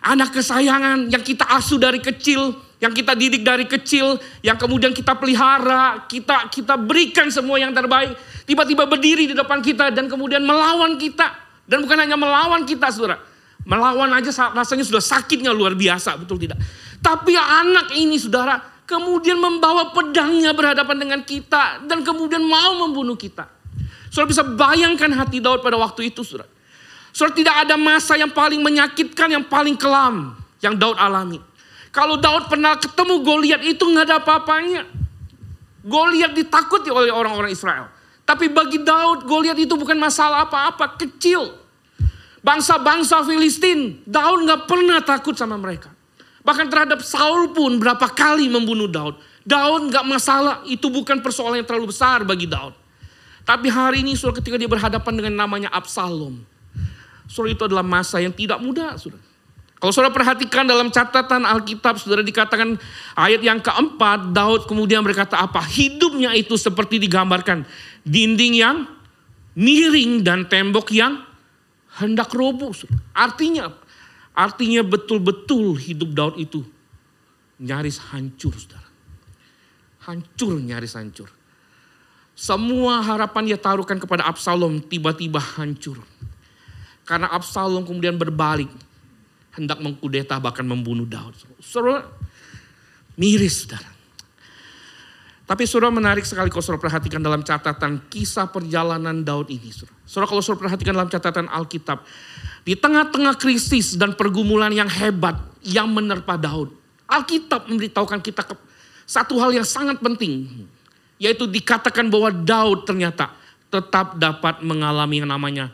Anak 0.06 0.38
kesayangan 0.38 1.10
yang 1.10 1.24
kita 1.26 1.50
asuh 1.50 1.82
dari 1.82 1.98
kecil, 1.98 2.54
yang 2.78 2.94
kita 2.94 3.18
didik 3.18 3.42
dari 3.42 3.66
kecil, 3.66 4.22
yang 4.46 4.54
kemudian 4.54 4.94
kita 4.94 5.18
pelihara, 5.18 6.06
kita 6.06 6.46
kita 6.54 6.78
berikan 6.78 7.34
semua 7.34 7.58
yang 7.58 7.74
terbaik, 7.74 8.14
tiba-tiba 8.46 8.86
berdiri 8.86 9.26
di 9.26 9.34
depan 9.34 9.66
kita 9.66 9.90
dan 9.90 10.06
kemudian 10.06 10.46
melawan 10.46 11.02
kita. 11.02 11.26
Dan 11.66 11.82
bukan 11.82 11.98
hanya 12.06 12.14
melawan 12.14 12.70
kita, 12.70 12.94
Saudara. 12.94 13.18
Melawan 13.66 14.14
aja 14.14 14.30
rasanya 14.54 14.86
sudah 14.86 15.02
sakitnya 15.02 15.50
luar 15.50 15.74
biasa, 15.74 16.22
betul 16.22 16.38
tidak? 16.38 16.62
Tapi 17.02 17.34
anak 17.34 17.98
ini, 17.98 18.22
Saudara, 18.22 18.62
kemudian 18.86 19.38
membawa 19.42 19.92
pedangnya 19.92 20.54
berhadapan 20.54 20.98
dengan 21.02 21.20
kita 21.26 21.86
dan 21.86 22.06
kemudian 22.06 22.42
mau 22.46 22.86
membunuh 22.86 23.18
kita. 23.18 23.50
Saudara 24.14 24.32
bisa 24.32 24.44
bayangkan 24.46 25.12
hati 25.12 25.44
Daud 25.44 25.60
pada 25.60 25.76
waktu 25.76 26.14
itu, 26.14 26.24
Saudara. 26.24 26.48
Saudara 27.12 27.36
tidak 27.36 27.56
ada 27.68 27.76
masa 27.76 28.16
yang 28.16 28.32
paling 28.32 28.62
menyakitkan, 28.64 29.28
yang 29.28 29.46
paling 29.50 29.76
kelam 29.76 30.38
yang 30.64 30.78
Daud 30.78 30.96
alami. 30.96 31.42
Kalau 31.96 32.20
Daud 32.20 32.52
pernah 32.52 32.76
ketemu 32.76 33.24
Goliat 33.24 33.62
itu 33.64 33.84
nggak 33.88 34.06
ada 34.12 34.16
apa-apanya. 34.20 34.84
Goliat 35.86 36.36
ditakuti 36.36 36.92
oleh 36.92 37.08
orang-orang 37.08 37.56
Israel. 37.56 37.88
Tapi 38.28 38.52
bagi 38.52 38.84
Daud 38.84 39.24
Goliat 39.24 39.56
itu 39.56 39.80
bukan 39.80 39.96
masalah 39.96 40.50
apa-apa, 40.50 41.00
kecil. 41.00 41.56
Bangsa-bangsa 42.44 43.24
Filistin, 43.24 44.04
Daud 44.04 44.44
nggak 44.44 44.68
pernah 44.68 45.00
takut 45.02 45.40
sama 45.40 45.56
mereka. 45.56 45.95
Bahkan 46.46 46.70
terhadap 46.70 47.02
Saul 47.02 47.52
pun 47.52 47.82
berapa 47.82 48.06
kali 48.14 48.46
membunuh 48.46 48.86
Daud. 48.86 49.18
Daud 49.42 49.90
nggak 49.90 50.06
masalah, 50.06 50.62
itu 50.70 50.86
bukan 50.94 51.20
persoalan 51.26 51.66
yang 51.66 51.68
terlalu 51.68 51.90
besar 51.90 52.22
bagi 52.22 52.46
Daud. 52.46 52.78
Tapi 53.46 53.70
hari 53.70 54.02
ini 54.06 54.14
sudah 54.14 54.38
ketika 54.38 54.58
dia 54.58 54.70
berhadapan 54.70 55.14
dengan 55.18 55.34
namanya 55.46 55.70
Absalom. 55.74 56.42
Saudara 57.26 57.54
itu 57.54 57.64
adalah 57.66 57.86
masa 57.86 58.22
yang 58.22 58.34
tidak 58.34 58.62
mudah, 58.62 58.98
saudara. 58.98 59.22
Kalau 59.76 59.92
saudara 59.94 60.14
perhatikan 60.14 60.66
dalam 60.66 60.90
catatan 60.90 61.46
Alkitab, 61.46 62.02
saudara 62.02 62.26
dikatakan 62.26 62.74
ayat 63.14 63.42
yang 63.46 63.62
keempat, 63.62 64.34
Daud 64.34 64.66
kemudian 64.66 65.06
berkata 65.06 65.38
apa? 65.38 65.62
Hidupnya 65.62 66.34
itu 66.34 66.58
seperti 66.58 66.98
digambarkan. 66.98 67.62
Dinding 68.02 68.54
yang 68.66 68.90
miring 69.54 70.26
dan 70.26 70.50
tembok 70.50 70.90
yang 70.90 71.22
hendak 72.02 72.34
roboh. 72.34 72.74
Artinya, 73.14 73.70
artinya 74.36 74.84
betul-betul 74.84 75.80
hidup 75.80 76.12
Daud 76.12 76.36
itu 76.38 76.62
nyaris 77.60 77.98
hancur, 78.12 78.52
saudara. 78.56 78.90
Hancur, 80.06 80.60
nyaris 80.62 80.94
hancur. 80.94 81.32
Semua 82.36 83.00
harapan 83.00 83.48
dia 83.48 83.60
taruhkan 83.60 83.96
kepada 83.96 84.28
Absalom 84.28 84.84
tiba-tiba 84.84 85.40
hancur. 85.40 86.04
Karena 87.08 87.32
Absalom 87.32 87.88
kemudian 87.88 88.20
berbalik. 88.20 88.68
Hendak 89.56 89.80
mengkudeta 89.80 90.36
bahkan 90.36 90.68
membunuh 90.68 91.08
Daud. 91.08 91.32
Saudara, 91.64 92.04
miris 93.16 93.64
saudara. 93.64 93.88
Tapi 95.46 95.64
saudara 95.64 95.94
menarik 95.96 96.28
sekali 96.28 96.52
kalau 96.52 96.60
saudara 96.60 96.84
perhatikan 96.90 97.24
dalam 97.24 97.40
catatan 97.40 98.04
kisah 98.12 98.52
perjalanan 98.52 99.24
Daud 99.24 99.48
ini. 99.48 99.72
Saudara, 99.72 99.96
saudara 100.04 100.28
kalau 100.28 100.42
saudara 100.44 100.62
perhatikan 100.68 100.94
dalam 100.98 101.08
catatan 101.08 101.48
Alkitab. 101.48 102.04
Di 102.66 102.74
tengah-tengah 102.74 103.38
krisis 103.38 103.94
dan 103.94 104.18
pergumulan 104.18 104.74
yang 104.74 104.90
hebat 104.90 105.38
yang 105.62 105.86
menerpa 105.94 106.34
Daud. 106.34 106.74
Alkitab 107.06 107.70
memberitahukan 107.70 108.20
kita 108.26 108.42
satu 109.06 109.38
hal 109.38 109.54
yang 109.54 109.68
sangat 109.68 110.02
penting. 110.02 110.66
Yaitu 111.22 111.46
dikatakan 111.46 112.10
bahwa 112.10 112.34
Daud 112.34 112.90
ternyata 112.90 113.38
tetap 113.70 114.18
dapat 114.18 114.66
mengalami 114.66 115.22
yang 115.22 115.30
namanya 115.30 115.70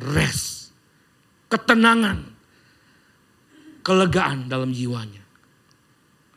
rest 0.00 0.60
ketenangan, 1.50 2.22
kelegaan 3.82 4.46
dalam 4.46 4.70
jiwanya. 4.70 5.20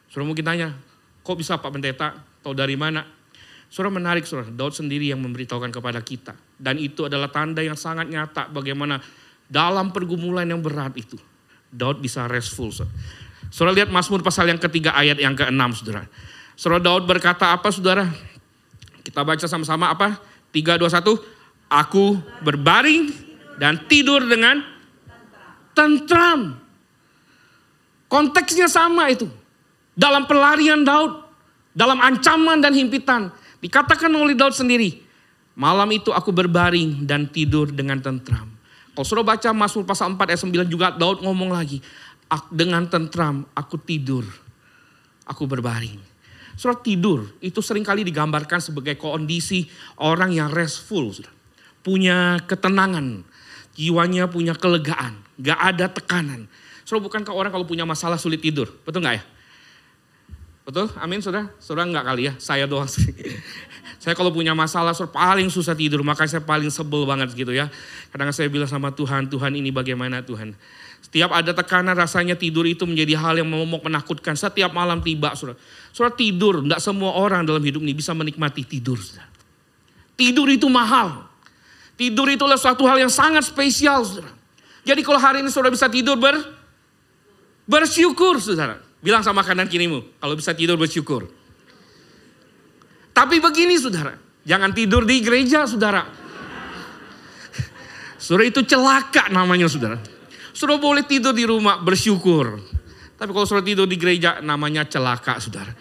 Saudara 0.10 0.25
mungkin 0.25 0.45
tanya, 0.45 0.67
kok 1.22 1.38
bisa 1.38 1.62
Pak 1.62 1.69
Pendeta 1.69 2.17
tahu 2.41 2.57
dari 2.57 2.74
mana? 2.74 3.05
Saudara 3.69 3.93
menarik 3.93 4.25
saudara, 4.25 4.50
Daud 4.50 4.74
sendiri 4.74 5.10
yang 5.10 5.22
memberitahukan 5.22 5.69
kepada 5.69 6.01
kita. 6.01 6.33
Dan 6.57 6.81
itu 6.81 7.05
adalah 7.05 7.29
tanda 7.29 7.62
yang 7.62 7.77
sangat 7.77 8.10
nyata 8.10 8.50
bagaimana 8.50 9.01
dalam 9.53 9.93
pergumulan 9.93 10.50
yang 10.50 10.57
berat 10.57 10.98
itu. 10.98 11.22
Daud 11.69 12.01
bisa 12.01 12.25
restful. 12.25 12.74
Saudara, 13.53 13.77
lihat 13.77 13.93
Mazmur 13.93 14.25
pasal 14.25 14.50
yang 14.50 14.57
ketiga 14.57 14.98
ayat 14.98 15.22
yang 15.22 15.38
keenam 15.38 15.69
saudara. 15.77 16.10
Saudara 16.57 16.81
Daud 16.81 17.05
berkata 17.05 17.53
apa 17.53 17.69
saudara? 17.69 18.10
Kita 19.05 19.22
baca 19.22 19.45
sama-sama 19.45 19.93
apa? 19.93 20.17
Tiga, 20.50 20.74
dua, 20.77 20.89
satu. 20.89 21.22
Aku 21.69 22.17
berbaring 22.41 23.13
dan 23.62 23.86
tidur 23.86 24.25
dengan 24.25 24.62
tentram. 25.74 26.57
Konteksnya 28.10 28.69
sama 28.69 29.10
itu. 29.10 29.25
Dalam 29.93 30.25
pelarian 30.29 30.81
Daud, 30.86 31.25
dalam 31.74 32.01
ancaman 32.01 32.62
dan 32.62 32.74
himpitan, 32.74 33.33
dikatakan 33.62 34.10
oleh 34.13 34.38
Daud 34.38 34.53
sendiri, 34.53 35.01
malam 35.57 35.89
itu 35.89 36.13
aku 36.13 36.29
berbaring 36.29 37.05
dan 37.05 37.25
tidur 37.29 37.69
dengan 37.74 38.01
tentram. 38.01 38.52
Kalau 38.93 39.05
sudah 39.05 39.25
baca 39.25 39.50
Mazmur 39.51 39.89
pasal 39.89 40.13
4 40.13 40.21
ayat 40.21 40.41
9 40.45 40.69
juga 40.69 40.93
Daud 40.93 41.25
ngomong 41.25 41.50
lagi, 41.50 41.81
dengan 42.53 42.85
tentram 42.85 43.45
aku 43.57 43.81
tidur, 43.81 44.25
aku 45.25 45.50
berbaring. 45.50 45.97
Surat 46.53 46.85
tidur 46.85 47.33
itu 47.41 47.57
sering 47.65 47.81
kali 47.81 48.05
digambarkan 48.05 48.62
sebagai 48.62 48.93
kondisi 49.01 49.65
orang 49.97 50.29
yang 50.29 50.53
restful, 50.53 51.09
punya 51.81 52.38
ketenangan, 52.45 53.25
jiwanya 53.73 54.29
punya 54.29 54.53
kelegaan. 54.53 55.17
Gak 55.41 55.57
ada 55.57 55.89
tekanan. 55.89 56.45
So 56.85 57.01
bukankah 57.01 57.33
orang 57.33 57.50
kalau 57.50 57.65
punya 57.65 57.89
masalah 57.89 58.21
sulit 58.21 58.45
tidur? 58.45 58.69
Betul 58.85 59.01
gak 59.01 59.17
ya? 59.17 59.23
Betul? 60.63 60.93
Amin 61.01 61.19
saudara? 61.19 61.51
Saudara 61.59 61.89
nggak 61.89 62.05
kali 62.07 62.23
ya? 62.29 62.33
Saya 62.39 62.69
doang. 62.69 62.88
Saya 64.03 64.19
kalau 64.19 64.36
punya 64.36 64.51
masalah, 64.51 64.91
paling 64.91 65.48
susah 65.48 65.72
tidur, 65.72 66.03
makanya 66.03 66.36
saya 66.36 66.43
paling 66.43 66.67
sebel 66.67 67.07
banget 67.07 67.31
gitu 67.39 67.55
ya. 67.55 67.72
Kadang 68.12 68.36
saya 68.36 68.51
bilang 68.51 68.67
sama 68.67 68.91
Tuhan, 68.91 69.31
Tuhan 69.31 69.55
ini 69.55 69.72
bagaimana 69.72 70.19
Tuhan. 70.19 70.60
Setiap 71.00 71.31
ada 71.31 71.55
tekanan 71.55 71.95
rasanya 71.95 72.36
tidur 72.36 72.67
itu 72.67 72.83
menjadi 72.83 73.15
hal 73.15 73.39
yang 73.39 73.48
momok 73.48 73.88
menakutkan. 73.88 74.36
Setiap 74.36 74.75
malam 74.75 75.00
tiba, 75.00 75.31
saudara. 75.39 75.55
Saudara 75.95 76.19
tidur, 76.19 76.60
tidak 76.67 76.83
semua 76.83 77.15
orang 77.15 77.48
dalam 77.48 77.63
hidup 77.63 77.79
ini 77.79 77.95
bisa 77.95 78.12
menikmati 78.12 78.67
tidur. 78.67 79.00
Saudara. 79.00 79.24
Tidur 80.19 80.51
itu 80.51 80.67
mahal. 80.67 81.24
Tidur 81.95 82.27
itu 82.27 82.43
adalah 82.43 82.60
suatu 82.60 82.83
hal 82.83 83.00
yang 83.00 83.13
sangat 83.13 83.48
spesial, 83.48 84.03
saudara. 84.03 84.36
Jadi 84.83 85.00
kalau 85.00 85.15
hari 85.15 85.39
ini 85.39 85.48
saudara 85.48 85.72
bisa 85.72 85.88
tidur 85.88 86.19
ber, 86.19 86.36
bersyukur, 87.63 88.43
saudara. 88.43 88.83
Bilang 89.00 89.24
sama 89.24 89.48
kanan 89.48 89.72
kirimu, 89.72 90.03
kalau 90.19 90.36
bisa 90.36 90.51
tidur 90.51 90.75
bersyukur. 90.75 91.42
Tapi 93.13 93.38
begini 93.38 93.77
saudara, 93.77 94.17
jangan 94.41 94.74
tidur 94.74 95.05
di 95.05 95.22
gereja 95.22 95.70
saudara. 95.70 96.03
Saudara 98.17 98.50
itu 98.50 98.65
celaka 98.65 99.29
namanya 99.29 99.70
saudara. 99.70 100.01
Saudara 100.53 100.82
boleh 100.82 101.05
tidur 101.05 101.32
di 101.38 101.46
rumah 101.46 101.77
bersyukur. 101.77 102.58
Tapi 103.13 103.29
kalau 103.29 103.46
saudara 103.46 103.70
tidur 103.70 103.86
di 103.86 104.01
gereja 104.01 104.41
namanya 104.41 104.84
celaka 104.89 105.38
saudara. 105.38 105.75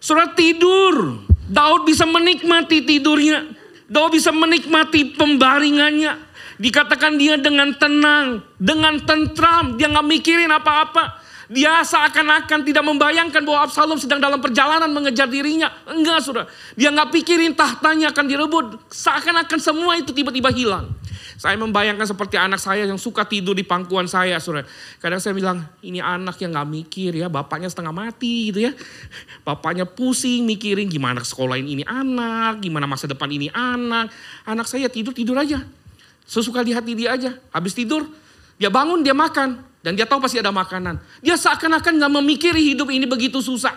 Saudara 0.00 0.32
tidur, 0.32 1.26
Daud 1.50 1.84
bisa 1.84 2.08
menikmati 2.08 2.80
tidurnya. 2.86 3.42
Daud 3.90 4.16
bisa 4.16 4.32
menikmati 4.32 5.12
pembaringannya. 5.18 6.24
Dikatakan 6.56 7.20
dia 7.20 7.36
dengan 7.36 7.76
tenang, 7.76 8.40
dengan 8.56 8.96
tentram, 9.04 9.76
dia 9.76 9.92
nggak 9.92 10.08
mikirin 10.08 10.48
apa-apa. 10.48 11.25
Dia 11.46 11.86
seakan-akan 11.86 12.66
tidak 12.66 12.82
membayangkan 12.82 13.42
bahwa 13.46 13.70
Absalom 13.70 13.98
sedang 14.02 14.18
dalam 14.18 14.42
perjalanan 14.42 14.90
mengejar 14.90 15.30
dirinya. 15.30 15.70
Enggak 15.86 16.26
saudara. 16.26 16.50
Dia 16.74 16.90
nggak 16.90 17.14
pikirin 17.14 17.54
tahtanya 17.54 18.10
akan 18.10 18.24
direbut. 18.26 18.66
Seakan-akan 18.90 19.60
semua 19.62 19.94
itu 19.94 20.10
tiba-tiba 20.10 20.50
hilang. 20.50 20.90
Saya 21.36 21.54
membayangkan 21.60 22.08
seperti 22.08 22.40
anak 22.40 22.58
saya 22.58 22.88
yang 22.88 22.96
suka 22.96 23.28
tidur 23.28 23.52
di 23.52 23.62
pangkuan 23.62 24.08
saya 24.08 24.40
saudara. 24.42 24.66
Kadang 24.98 25.20
saya 25.20 25.36
bilang 25.36 25.62
ini 25.84 26.02
anak 26.02 26.40
yang 26.42 26.50
nggak 26.50 26.66
mikir 26.66 27.12
ya. 27.14 27.30
Bapaknya 27.30 27.70
setengah 27.70 27.94
mati 27.94 28.50
gitu 28.50 28.66
ya. 28.66 28.72
Bapaknya 29.46 29.86
pusing 29.86 30.48
mikirin 30.48 30.90
gimana 30.90 31.22
sekolahin 31.22 31.68
ini 31.68 31.84
anak. 31.86 32.58
Gimana 32.64 32.90
masa 32.90 33.06
depan 33.06 33.30
ini 33.30 33.52
anak. 33.54 34.10
Anak 34.48 34.66
saya 34.66 34.90
tidur-tidur 34.90 35.38
aja. 35.38 35.62
Sesuka 36.26 36.66
di 36.66 36.74
hati 36.74 36.98
dia 36.98 37.14
aja. 37.14 37.38
Habis 37.54 37.76
tidur 37.76 38.08
dia 38.56 38.72
bangun 38.72 39.04
dia 39.04 39.12
makan. 39.12 39.75
Dan 39.86 39.94
dia 39.94 40.02
tahu 40.02 40.18
pasti 40.18 40.42
ada 40.42 40.50
makanan. 40.50 40.98
Dia 41.22 41.38
seakan-akan 41.38 42.02
gak 42.02 42.12
memikiri 42.18 42.58
hidup 42.74 42.90
ini 42.90 43.06
begitu 43.06 43.38
susah. 43.38 43.70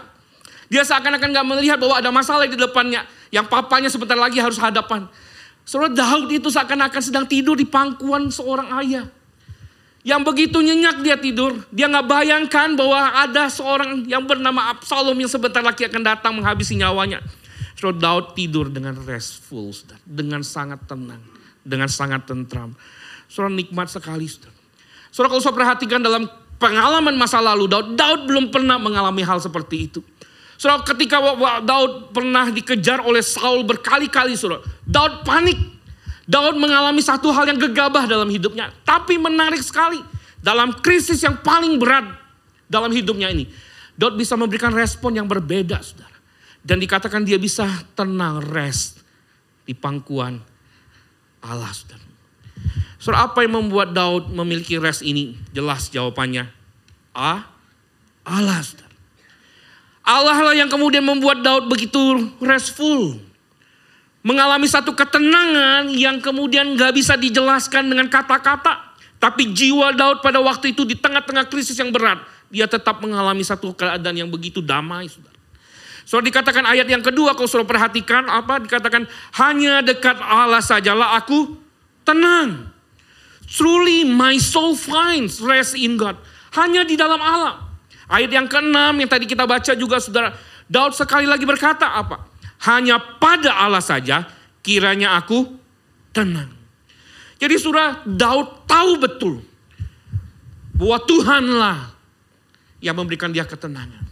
Dia 0.66 0.82
seakan-akan 0.82 1.30
gak 1.30 1.46
melihat 1.46 1.78
bahwa 1.78 2.02
ada 2.02 2.10
masalah 2.10 2.50
di 2.50 2.58
depannya. 2.58 3.06
Yang 3.30 3.46
papanya 3.46 3.94
sebentar 3.94 4.18
lagi 4.18 4.42
harus 4.42 4.58
hadapan. 4.58 5.06
Saudara 5.62 5.94
Daud 5.94 6.34
itu 6.34 6.50
seakan-akan 6.50 7.02
sedang 7.06 7.30
tidur 7.30 7.54
di 7.54 7.70
pangkuan 7.70 8.34
seorang 8.34 8.74
ayah. 8.82 9.06
Yang 10.02 10.22
begitu 10.34 10.58
nyenyak 10.66 11.06
dia 11.06 11.14
tidur. 11.14 11.62
Dia 11.70 11.86
gak 11.86 12.10
bayangkan 12.10 12.74
bahwa 12.74 13.14
ada 13.14 13.46
seorang 13.46 14.10
yang 14.10 14.26
bernama 14.26 14.74
Absalom 14.74 15.14
yang 15.14 15.30
sebentar 15.30 15.62
lagi 15.62 15.86
akan 15.86 16.02
datang 16.02 16.34
menghabisi 16.42 16.74
nyawanya. 16.74 17.22
Saudara 17.78 18.18
Daud 18.18 18.34
tidur 18.34 18.74
dengan 18.74 18.98
restful. 19.06 19.70
Dengan 20.10 20.42
sangat 20.42 20.90
tenang. 20.90 21.22
Dengan 21.62 21.86
sangat 21.86 22.26
tentram. 22.26 22.74
Saudara 23.30 23.54
nikmat 23.54 23.94
sekali. 23.94 24.26
Saudara. 24.26 24.59
Saudara 25.10 25.34
kalau 25.34 25.44
saya 25.44 25.56
perhatikan 25.58 26.00
dalam 26.02 26.30
pengalaman 26.62 27.16
masa 27.18 27.42
lalu 27.42 27.66
Daud, 27.66 27.98
Daud 27.98 28.22
belum 28.30 28.54
pernah 28.54 28.78
mengalami 28.78 29.26
hal 29.26 29.42
seperti 29.42 29.90
itu. 29.90 30.00
Saudara 30.60 30.84
ketika 30.84 31.24
Daud 31.64 32.12
pernah 32.12 32.52
dikejar 32.52 33.00
oleh 33.02 33.24
Saul 33.24 33.64
berkali-kali 33.64 34.36
saudara. 34.36 34.60
Daud 34.84 35.24
panik. 35.24 35.56
Daud 36.30 36.62
mengalami 36.62 37.02
satu 37.02 37.34
hal 37.34 37.50
yang 37.50 37.58
gegabah 37.58 38.06
dalam 38.06 38.30
hidupnya. 38.30 38.70
Tapi 38.86 39.18
menarik 39.18 39.64
sekali. 39.64 40.04
Dalam 40.40 40.78
krisis 40.84 41.24
yang 41.26 41.40
paling 41.42 41.80
berat 41.80 42.12
dalam 42.70 42.92
hidupnya 42.92 43.32
ini. 43.32 43.50
Daud 43.98 44.20
bisa 44.20 44.38
memberikan 44.38 44.72
respon 44.76 45.16
yang 45.16 45.26
berbeda 45.26 45.80
saudara. 45.82 46.16
Dan 46.60 46.78
dikatakan 46.84 47.24
dia 47.24 47.40
bisa 47.40 47.66
tenang, 47.96 48.44
rest 48.44 49.00
di 49.64 49.72
pangkuan 49.72 50.38
Allah 51.40 51.72
saudara. 51.72 51.99
Saudara, 53.00 53.32
apa 53.32 53.48
yang 53.48 53.56
membuat 53.64 53.96
Daud 53.96 54.28
memiliki 54.36 54.76
rest 54.76 55.02
ini? 55.08 55.40
Jelas 55.56 55.88
jawabannya. 55.88 56.52
A. 57.16 57.48
Allah. 58.28 58.60
Saudara. 58.60 58.90
Allah 60.10 60.38
lah 60.42 60.56
yang 60.58 60.68
kemudian 60.68 61.06
membuat 61.06 61.46
Daud 61.46 61.70
begitu 61.70 62.34
restful. 62.42 63.22
Mengalami 64.20 64.68
satu 64.68 64.92
ketenangan 64.98 65.94
yang 65.96 66.20
kemudian 66.20 66.76
gak 66.76 66.98
bisa 66.98 67.14
dijelaskan 67.16 67.88
dengan 67.88 68.10
kata-kata. 68.10 68.90
Tapi 69.22 69.54
jiwa 69.54 69.94
Daud 69.94 70.26
pada 70.26 70.42
waktu 70.42 70.74
itu 70.74 70.84
di 70.84 70.98
tengah-tengah 70.98 71.46
krisis 71.48 71.78
yang 71.78 71.94
berat. 71.94 72.20
Dia 72.50 72.66
tetap 72.66 73.00
mengalami 73.00 73.46
satu 73.46 73.72
keadaan 73.72 74.18
yang 74.18 74.28
begitu 74.28 74.66
damai. 74.66 75.08
Saudara. 75.08 75.38
Dikatakan 76.10 76.66
ayat 76.66 76.90
yang 76.90 77.06
kedua 77.06 77.38
kalau 77.38 77.46
saudara 77.46 77.70
perhatikan 77.70 78.26
apa 78.26 78.58
dikatakan 78.66 79.06
hanya 79.38 79.86
dekat 79.86 80.18
Allah 80.18 80.58
sajalah 80.58 81.14
aku 81.22 81.54
tenang. 82.10 82.74
Truly 83.46 84.06
my 84.10 84.42
soul 84.42 84.74
finds 84.74 85.38
rest 85.42 85.78
in 85.78 85.98
God. 85.98 86.18
Hanya 86.58 86.82
di 86.82 86.98
dalam 86.98 87.22
Allah. 87.22 87.70
Ayat 88.10 88.34
yang 88.34 88.50
keenam 88.50 88.98
yang 88.98 89.10
tadi 89.10 89.30
kita 89.30 89.46
baca 89.46 89.78
juga 89.78 90.02
saudara. 90.02 90.34
Daud 90.66 90.98
sekali 90.98 91.30
lagi 91.30 91.46
berkata 91.46 91.94
apa? 91.94 92.26
Hanya 92.66 92.98
pada 92.98 93.54
Allah 93.54 93.82
saja 93.82 94.26
kiranya 94.66 95.18
aku 95.18 95.46
tenang. 96.14 96.50
Jadi 97.38 97.56
saudara 97.62 98.02
Daud 98.06 98.66
tahu 98.66 98.92
betul 98.98 99.36
bahwa 100.74 100.98
Tuhanlah 101.06 101.80
yang 102.82 102.98
memberikan 102.98 103.30
dia 103.30 103.46
ketenangan. 103.46 104.06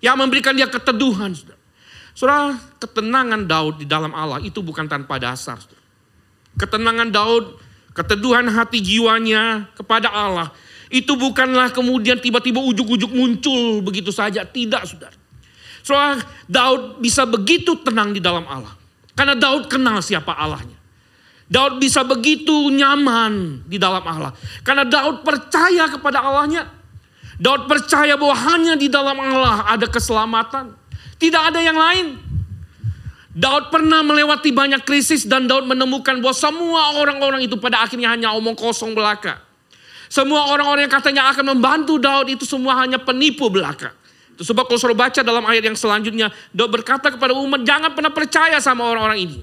Yang 0.00 0.16
memberikan 0.16 0.56
dia 0.56 0.68
keteduhan. 0.68 1.36
Saudara, 2.16 2.56
ketenangan 2.80 3.44
Daud 3.44 3.84
di 3.84 3.86
dalam 3.86 4.12
Allah 4.16 4.40
itu 4.40 4.64
bukan 4.64 4.88
tanpa 4.88 5.20
dasar. 5.20 5.60
Saudara. 5.60 5.79
Ketenangan 6.58 7.10
Daud 7.12 7.58
keteduhan 7.94 8.46
hati 8.50 8.80
jiwanya 8.80 9.70
kepada 9.74 10.10
Allah. 10.10 10.50
Itu 10.90 11.14
bukanlah 11.14 11.70
kemudian 11.70 12.18
tiba-tiba 12.18 12.58
ujuk-ujuk 12.58 13.10
muncul 13.14 13.82
begitu 13.82 14.10
saja. 14.10 14.42
Tidak 14.42 14.82
saudara. 14.86 15.14
Soal 15.80 16.20
Daud 16.50 16.98
bisa 16.98 17.24
begitu 17.24 17.78
tenang 17.80 18.10
di 18.10 18.20
dalam 18.20 18.44
Allah. 18.46 18.74
Karena 19.14 19.36
Daud 19.36 19.70
kenal 19.70 20.02
siapa 20.02 20.34
Allahnya. 20.34 20.80
Daud 21.50 21.82
bisa 21.82 22.06
begitu 22.06 22.70
nyaman 22.70 23.66
di 23.66 23.74
dalam 23.74 24.02
Allah. 24.06 24.30
Karena 24.62 24.86
Daud 24.86 25.26
percaya 25.26 25.90
kepada 25.90 26.22
Allahnya. 26.22 26.62
Daud 27.40 27.66
percaya 27.66 28.14
bahwa 28.14 28.36
hanya 28.36 28.78
di 28.78 28.86
dalam 28.86 29.18
Allah 29.18 29.66
ada 29.66 29.90
keselamatan. 29.90 30.78
Tidak 31.18 31.42
ada 31.42 31.58
yang 31.58 31.74
lain. 31.74 32.29
Daud 33.40 33.72
pernah 33.72 34.04
melewati 34.04 34.52
banyak 34.52 34.84
krisis 34.84 35.24
dan 35.24 35.48
Daud 35.48 35.64
menemukan 35.64 36.20
bahwa 36.20 36.36
semua 36.36 37.00
orang-orang 37.00 37.48
itu 37.48 37.56
pada 37.56 37.80
akhirnya 37.80 38.12
hanya 38.12 38.36
omong 38.36 38.52
kosong 38.52 38.92
belaka. 38.92 39.40
Semua 40.12 40.52
orang-orang 40.52 40.84
yang 40.84 40.92
katanya 40.92 41.32
akan 41.32 41.56
membantu 41.56 41.96
Daud 41.96 42.28
itu 42.28 42.44
semua 42.44 42.76
hanya 42.84 43.00
penipu 43.00 43.48
belaka. 43.48 43.96
Itu 44.36 44.44
sebab 44.44 44.68
kalau 44.68 44.76
suruh 44.76 44.98
baca 44.98 45.24
dalam 45.24 45.48
ayat 45.48 45.72
yang 45.72 45.78
selanjutnya, 45.78 46.28
Daud 46.52 46.68
berkata 46.68 47.08
kepada 47.08 47.32
umat, 47.32 47.64
jangan 47.64 47.96
pernah 47.96 48.12
percaya 48.12 48.60
sama 48.60 48.84
orang-orang 48.84 49.24
ini. 49.24 49.38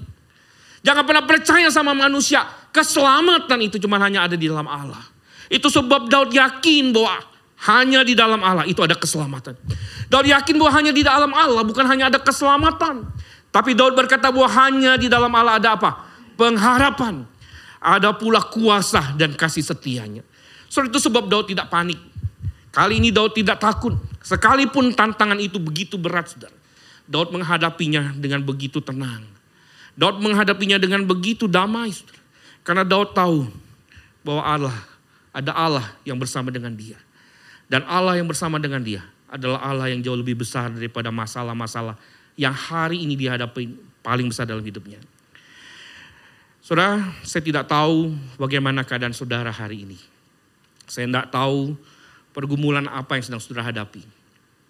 Jangan 0.86 1.02
pernah 1.02 1.24
percaya 1.26 1.66
sama 1.74 1.90
manusia. 1.90 2.46
Keselamatan 2.70 3.58
itu 3.66 3.82
cuma 3.82 3.98
hanya 3.98 4.30
ada 4.30 4.38
di 4.38 4.46
dalam 4.46 4.70
Allah. 4.70 5.02
Itu 5.50 5.66
sebab 5.66 6.06
Daud 6.06 6.30
yakin 6.30 6.94
bahwa 6.94 7.18
hanya 7.66 8.06
di 8.06 8.14
dalam 8.14 8.38
Allah 8.46 8.62
itu 8.62 8.78
ada 8.78 8.94
keselamatan. 8.94 9.58
Daud 10.06 10.30
yakin 10.30 10.54
bahwa 10.54 10.72
hanya 10.78 10.92
di 10.94 11.02
dalam 11.02 11.34
Allah 11.34 11.66
bukan 11.66 11.82
hanya 11.90 12.06
ada 12.06 12.22
keselamatan. 12.22 13.02
Tapi 13.48 13.72
Daud 13.72 13.96
berkata 13.96 14.28
bahwa 14.28 14.48
hanya 14.48 15.00
di 15.00 15.08
dalam 15.08 15.32
Allah 15.32 15.56
ada 15.56 15.74
apa? 15.74 16.04
Pengharapan. 16.36 17.24
Ada 17.78 18.12
pula 18.12 18.42
kuasa 18.42 19.14
dan 19.14 19.32
kasih 19.38 19.62
setianya. 19.62 20.26
So 20.68 20.84
itu 20.84 21.00
sebab 21.00 21.30
Daud 21.30 21.48
tidak 21.48 21.72
panik. 21.72 21.96
Kali 22.68 23.00
ini 23.00 23.08
Daud 23.08 23.32
tidak 23.32 23.62
takut. 23.62 23.96
Sekalipun 24.20 24.92
tantangan 24.92 25.40
itu 25.40 25.56
begitu 25.56 25.96
berat, 25.96 26.28
saudara. 26.28 26.52
Daud 27.08 27.32
menghadapinya 27.32 28.12
dengan 28.12 28.44
begitu 28.44 28.84
tenang. 28.84 29.24
Daud 29.96 30.20
menghadapinya 30.20 30.76
dengan 30.76 31.08
begitu 31.08 31.48
damai, 31.48 31.90
saudara. 31.90 32.20
Karena 32.60 32.84
Daud 32.84 33.16
tahu 33.16 33.48
bahwa 34.20 34.42
Allah, 34.44 34.76
ada 35.32 35.56
Allah 35.56 35.86
yang 36.04 36.20
bersama 36.20 36.52
dengan 36.52 36.76
dia. 36.76 37.00
Dan 37.64 37.88
Allah 37.88 38.20
yang 38.20 38.28
bersama 38.28 38.60
dengan 38.60 38.84
dia 38.84 39.00
adalah 39.28 39.64
Allah 39.64 39.88
yang 39.92 40.04
jauh 40.04 40.16
lebih 40.16 40.40
besar 40.40 40.72
daripada 40.72 41.08
masalah-masalah 41.08 41.96
yang 42.38 42.54
hari 42.54 43.02
ini 43.02 43.18
dihadapi 43.18 43.74
paling 43.98 44.30
besar 44.30 44.46
dalam 44.46 44.62
hidupnya. 44.62 45.02
Saudara, 46.62 47.02
saya 47.26 47.42
tidak 47.42 47.66
tahu 47.66 48.14
bagaimana 48.38 48.86
keadaan 48.86 49.10
saudara 49.10 49.50
hari 49.50 49.82
ini. 49.82 49.98
Saya 50.86 51.10
tidak 51.10 51.34
tahu 51.34 51.74
pergumulan 52.30 52.86
apa 52.86 53.18
yang 53.18 53.24
sedang 53.26 53.42
saudara 53.42 53.74
hadapi. 53.74 54.06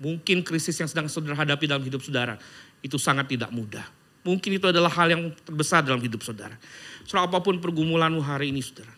Mungkin 0.01 0.41
krisis 0.47 0.79
yang 0.81 0.89
sedang 0.89 1.11
saudara 1.13 1.37
hadapi 1.37 1.69
dalam 1.69 1.85
hidup 1.85 2.01
saudara 2.01 2.41
itu 2.81 2.97
sangat 2.97 3.29
tidak 3.29 3.53
mudah. 3.53 3.85
Mungkin 4.25 4.57
itu 4.57 4.67
adalah 4.71 4.89
hal 4.95 5.11
yang 5.13 5.23
terbesar 5.45 5.85
dalam 5.85 6.01
hidup 6.01 6.25
saudara. 6.25 6.57
Saudara 7.05 7.29
apa 7.29 7.39
pun 7.45 7.61
pergumulanmu 7.61 8.23
hari 8.25 8.55
ini 8.55 8.65
saudara. 8.65 8.95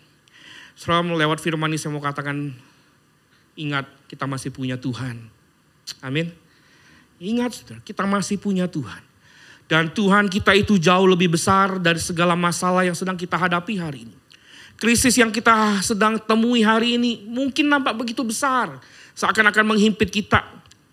Saudara 0.79 1.03
melewat 1.03 1.43
firman 1.43 1.73
ini 1.73 1.81
saya 1.81 1.91
mau 1.91 2.05
katakan, 2.05 2.53
ingat 3.57 3.89
kita 4.07 4.29
masih 4.29 4.53
punya 4.53 4.79
Tuhan. 4.79 5.25
Amin. 6.05 6.31
Ingat 7.21 7.53
saudara, 7.53 7.85
kita 7.85 8.09
masih 8.09 8.41
punya 8.41 8.65
Tuhan. 8.65 9.05
Dan 9.69 9.93
Tuhan 9.93 10.33
kita 10.33 10.57
itu 10.57 10.81
jauh 10.81 11.05
lebih 11.05 11.37
besar 11.37 11.77
dari 11.77 12.01
segala 12.01 12.33
masalah 12.33 12.81
yang 12.83 12.97
sedang 12.97 13.15
kita 13.15 13.37
hadapi 13.37 13.77
hari 13.77 14.09
ini. 14.09 14.17
Krisis 14.81 15.21
yang 15.21 15.29
kita 15.29 15.85
sedang 15.85 16.17
temui 16.17 16.65
hari 16.65 16.97
ini 16.97 17.29
mungkin 17.29 17.69
nampak 17.69 17.93
begitu 17.93 18.25
besar. 18.25 18.81
Seakan-akan 19.13 19.77
menghimpit 19.77 20.09
kita. 20.09 20.41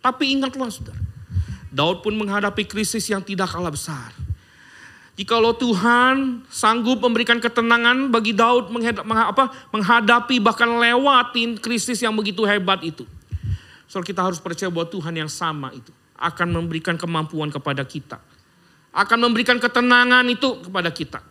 Tapi 0.04 0.36
ingatlah 0.36 0.68
saudara. 0.68 1.00
Daud 1.72 2.04
pun 2.04 2.12
menghadapi 2.12 2.68
krisis 2.68 3.08
yang 3.08 3.24
tidak 3.24 3.48
kalah 3.48 3.72
besar. 3.72 4.12
Jikalau 5.16 5.56
Tuhan 5.56 6.44
sanggup 6.52 7.00
memberikan 7.02 7.40
ketenangan 7.40 8.12
bagi 8.12 8.36
Daud 8.36 8.70
menghadapi 9.72 10.44
bahkan 10.44 10.70
lewatin 10.70 11.56
krisis 11.58 12.04
yang 12.04 12.14
begitu 12.14 12.44
hebat 12.44 12.84
itu. 12.84 13.08
So 13.88 14.04
kita 14.04 14.22
harus 14.22 14.38
percaya 14.38 14.68
bahwa 14.68 14.92
Tuhan 14.92 15.16
yang 15.16 15.32
sama 15.32 15.72
itu 15.72 15.90
akan 16.18 16.48
memberikan 16.50 16.98
kemampuan 16.98 17.54
kepada 17.54 17.86
kita. 17.86 18.18
Akan 18.94 19.22
memberikan 19.22 19.62
ketenangan 19.62 20.26
itu 20.26 20.66
kepada 20.66 20.90
kita. 20.90 21.22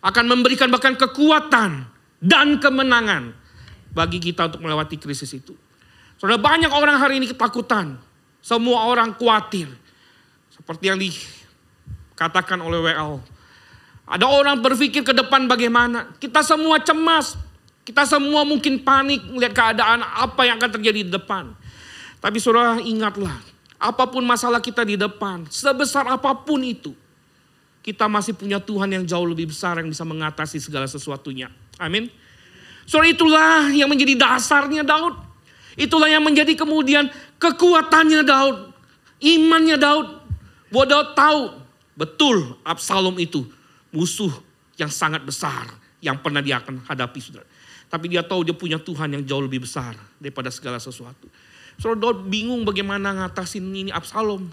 Akan 0.00 0.24
memberikan 0.24 0.72
bahkan 0.72 0.96
kekuatan 0.96 1.84
dan 2.20 2.56
kemenangan 2.56 3.36
bagi 3.92 4.20
kita 4.20 4.48
untuk 4.48 4.64
melewati 4.64 4.96
krisis 4.96 5.28
itu. 5.36 5.52
Sudah 6.16 6.40
banyak 6.40 6.72
orang 6.72 6.96
hari 6.96 7.20
ini 7.20 7.28
ketakutan. 7.28 8.00
Semua 8.40 8.88
orang 8.88 9.12
khawatir. 9.16 9.68
Seperti 10.48 10.84
yang 10.88 10.96
di 10.96 11.12
katakan 12.16 12.56
oleh 12.64 12.80
WL. 12.80 13.20
Ada 14.06 14.24
orang 14.24 14.62
berpikir 14.64 15.04
ke 15.04 15.12
depan 15.12 15.44
bagaimana. 15.44 16.16
Kita 16.16 16.40
semua 16.40 16.80
cemas. 16.80 17.36
Kita 17.86 18.02
semua 18.08 18.42
mungkin 18.42 18.82
panik 18.82 19.22
melihat 19.30 19.54
keadaan 19.54 20.02
apa 20.02 20.42
yang 20.48 20.56
akan 20.58 20.70
terjadi 20.80 21.06
di 21.06 21.12
depan. 21.12 21.54
Tapi 22.18 22.38
saudara 22.42 22.82
ingatlah, 22.82 23.38
apa 23.76 24.08
pun 24.08 24.24
masalah 24.24 24.60
kita 24.60 24.84
di 24.84 24.96
depan, 24.96 25.44
sebesar 25.52 26.08
apa 26.08 26.32
pun 26.32 26.60
itu, 26.64 26.96
kita 27.86 28.10
masih 28.10 28.34
punya 28.34 28.58
Tuhan 28.58 28.90
yang 28.90 29.04
jauh 29.06 29.28
lebih 29.28 29.52
besar 29.52 29.78
yang 29.78 29.86
bisa 29.86 30.02
mengatasi 30.02 30.58
segala 30.58 30.90
sesuatunya. 30.90 31.52
Amin. 31.78 32.10
Saudara 32.82 33.10
itulah 33.10 33.70
yang 33.70 33.86
menjadi 33.86 34.18
dasarnya 34.18 34.86
Daud. 34.86 35.18
Itulah 35.76 36.08
yang 36.08 36.24
menjadi 36.24 36.56
kemudian 36.56 37.06
kekuatannya 37.36 38.22
Daud. 38.26 38.72
Imannya 39.20 39.76
Daud. 39.76 40.08
Bahwa 40.72 40.86
Daud 40.88 41.08
tahu 41.14 41.42
Betul 41.96 42.60
Absalom 42.60 43.16
itu 43.16 43.48
musuh 43.88 44.30
yang 44.76 44.92
sangat 44.92 45.24
besar 45.24 45.64
yang 46.04 46.20
pernah 46.20 46.44
dia 46.44 46.60
akan 46.60 46.84
hadapi 46.84 47.18
saudara. 47.24 47.48
Tapi 47.88 48.12
dia 48.12 48.20
tahu 48.20 48.44
dia 48.44 48.52
punya 48.52 48.76
Tuhan 48.76 49.16
yang 49.16 49.22
jauh 49.24 49.40
lebih 49.40 49.64
besar 49.64 49.96
daripada 50.20 50.52
segala 50.52 50.76
sesuatu. 50.76 51.26
Saudara 51.76 52.08
Daud 52.08 52.28
bingung 52.32 52.64
bagaimana 52.64 53.12
ngatasin 53.12 53.64
ini 53.72 53.92
Absalom. 53.92 54.48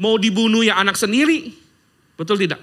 Mau 0.00 0.16
dibunuh 0.16 0.64
ya 0.64 0.80
anak 0.80 0.96
sendiri. 0.96 1.52
Betul 2.16 2.40
tidak? 2.40 2.60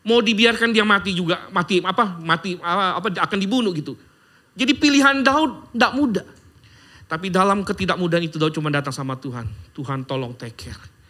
Mau 0.00 0.24
dibiarkan 0.24 0.72
dia 0.72 0.80
mati 0.80 1.12
juga, 1.12 1.52
mati 1.52 1.84
apa? 1.84 2.16
Mati 2.24 2.56
apa, 2.56 3.08
akan 3.12 3.38
dibunuh 3.38 3.70
gitu. 3.76 3.94
Jadi 4.56 4.72
pilihan 4.74 5.20
Daud 5.20 5.76
tidak 5.76 5.92
mudah. 5.92 6.26
Tapi 7.04 7.26
dalam 7.28 7.66
ketidakmudahan 7.66 8.24
itu 8.24 8.40
Daud 8.40 8.54
cuma 8.56 8.72
datang 8.72 8.94
sama 8.94 9.18
Tuhan. 9.18 9.44
Tuhan 9.76 10.06
tolong 10.08 10.32
take 10.38 10.56
care 10.56 11.00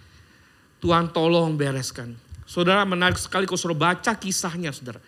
Tuhan 0.81 1.13
tolong 1.13 1.55
bereskan. 1.61 2.17
Saudara 2.49 2.83
menarik 2.89 3.21
sekali 3.21 3.45
kalau 3.45 3.61
saudara 3.61 3.95
baca 3.95 4.17
kisahnya 4.17 4.73
saudara. 4.73 4.99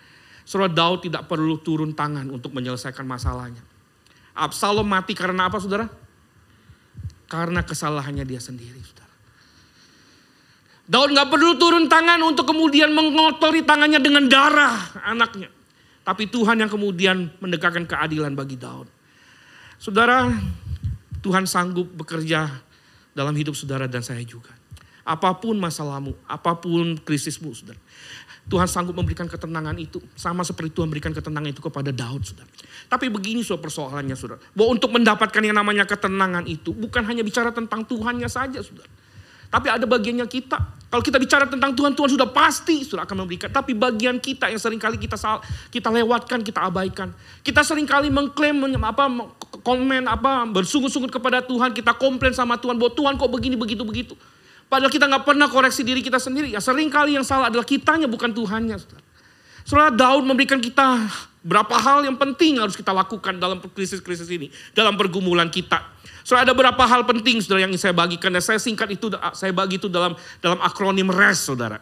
Saudara 0.45 0.69
Daud 0.69 1.09
tidak 1.09 1.27
perlu 1.27 1.59
turun 1.59 1.97
tangan 1.97 2.29
untuk 2.29 2.53
menyelesaikan 2.53 3.03
masalahnya. 3.09 3.65
Absalom 4.33 4.89
mati 4.89 5.13
karena 5.13 5.49
apa 5.49 5.61
saudara? 5.61 5.89
Karena 7.29 7.65
kesalahannya 7.65 8.25
dia 8.25 8.41
sendiri 8.41 8.81
saudara. 8.81 9.13
Daud 10.89 11.15
nggak 11.15 11.31
perlu 11.31 11.57
turun 11.57 11.87
tangan 11.89 12.21
untuk 12.21 12.49
kemudian 12.49 12.93
mengotori 12.93 13.65
tangannya 13.65 14.01
dengan 14.03 14.29
darah 14.29 14.93
anaknya. 15.07 15.49
Tapi 16.03 16.27
Tuhan 16.27 16.59
yang 16.59 16.69
kemudian 16.69 17.31
mendekatkan 17.39 17.87
keadilan 17.87 18.35
bagi 18.35 18.59
Daud. 18.59 18.91
Saudara, 19.79 20.27
Tuhan 21.23 21.47
sanggup 21.47 21.87
bekerja 21.95 22.51
dalam 23.15 23.35
hidup 23.39 23.55
saudara 23.55 23.87
dan 23.87 24.03
saya 24.03 24.21
juga. 24.27 24.51
Apa 25.07 25.35
pun 25.39 25.55
masalahmu, 25.59 26.19
apa 26.27 26.59
pun 26.59 26.99
krisismu, 26.99 27.55
saudara. 27.55 27.79
Tuhan 28.43 28.67
sanggup 28.67 28.99
memberikan 28.99 29.31
ketenangan 29.31 29.79
itu. 29.79 30.03
Sama 30.19 30.43
seperti 30.43 30.75
Tuhan 30.75 30.91
memberikan 30.91 31.15
ketenangan 31.15 31.51
itu 31.55 31.63
kepada 31.63 31.95
Daud, 31.95 32.27
saudara. 32.27 32.51
Tapi 32.91 33.07
begini 33.07 33.41
saudara 33.47 33.71
persoalannya, 33.71 34.17
saudara. 34.19 34.43
Bahwa 34.53 34.69
untuk 34.75 34.91
mendapatkan 34.91 35.43
yang 35.43 35.55
namanya 35.55 35.87
ketenangan 35.87 36.45
itu, 36.51 36.75
bukan 36.75 37.07
hanya 37.07 37.23
bicara 37.23 37.55
tentang 37.55 37.87
Tuhannya 37.87 38.27
saja, 38.27 38.59
saudara. 38.61 38.91
Tapi 39.53 39.69
ada 39.69 39.85
bagiannya 39.85 40.25
kita. 40.25 40.57
Kalau 40.89 41.05
kita 41.05 41.21
bicara 41.21 41.45
tentang 41.45 41.77
Tuhan, 41.77 41.93
Tuhan 41.93 42.09
sudah 42.09 42.25
pasti 42.33 42.89
sudah 42.89 43.05
akan 43.05 43.25
memberikan. 43.25 43.53
Tapi 43.53 43.77
bagian 43.77 44.17
kita 44.17 44.49
yang 44.49 44.57
sering 44.57 44.81
kali 44.81 44.97
kita 44.97 45.21
kita 45.69 45.93
lewatkan, 45.93 46.41
kita 46.41 46.73
abaikan. 46.73 47.13
Kita 47.45 47.61
sering 47.61 47.85
kali 47.85 48.09
mengklaim 48.09 48.57
apa 48.81 49.13
komen 49.61 50.09
apa 50.09 50.49
bersungguh-sungguh 50.49 51.13
kepada 51.13 51.45
Tuhan, 51.45 51.77
kita 51.77 51.93
komplain 52.01 52.33
sama 52.33 52.57
Tuhan 52.57 52.81
bahwa 52.81 52.97
Tuhan 52.97 53.21
kok 53.21 53.29
begini 53.29 53.61
begitu 53.61 53.85
begitu. 53.85 54.17
Padahal 54.73 54.89
kita 54.89 55.05
nggak 55.05 55.29
pernah 55.29 55.53
koreksi 55.53 55.85
diri 55.85 56.01
kita 56.01 56.17
sendiri. 56.17 56.49
Ya 56.49 56.61
sering 56.65 56.89
kali 56.89 57.13
yang 57.13 57.29
salah 57.29 57.53
adalah 57.53 57.69
kitanya 57.69 58.09
bukan 58.09 58.33
Tuhannya. 58.33 58.81
Saudara 59.69 59.93
Daud 59.93 60.25
memberikan 60.25 60.57
kita 60.65 61.13
berapa 61.45 61.77
hal 61.77 62.09
yang 62.09 62.17
penting 62.17 62.57
harus 62.57 62.73
kita 62.73 62.89
lakukan 62.89 63.37
dalam 63.37 63.61
krisis-krisis 63.61 64.25
ini. 64.33 64.49
Dalam 64.73 64.97
pergumulan 64.97 65.53
kita. 65.53 65.85
Saudara 66.25 66.49
ada 66.49 66.55
berapa 66.57 66.81
hal 66.89 67.05
penting 67.05 67.45
saudara 67.45 67.69
yang 67.69 67.77
saya 67.77 67.93
bagikan. 67.93 68.33
Dan 68.33 68.41
saya 68.41 68.57
singkat 68.57 68.89
itu, 68.97 69.13
saya 69.37 69.53
bagi 69.53 69.77
itu 69.77 69.93
dalam 69.93 70.17
dalam 70.41 70.57
akronim 70.65 71.13
REST 71.13 71.53
saudara. 71.53 71.77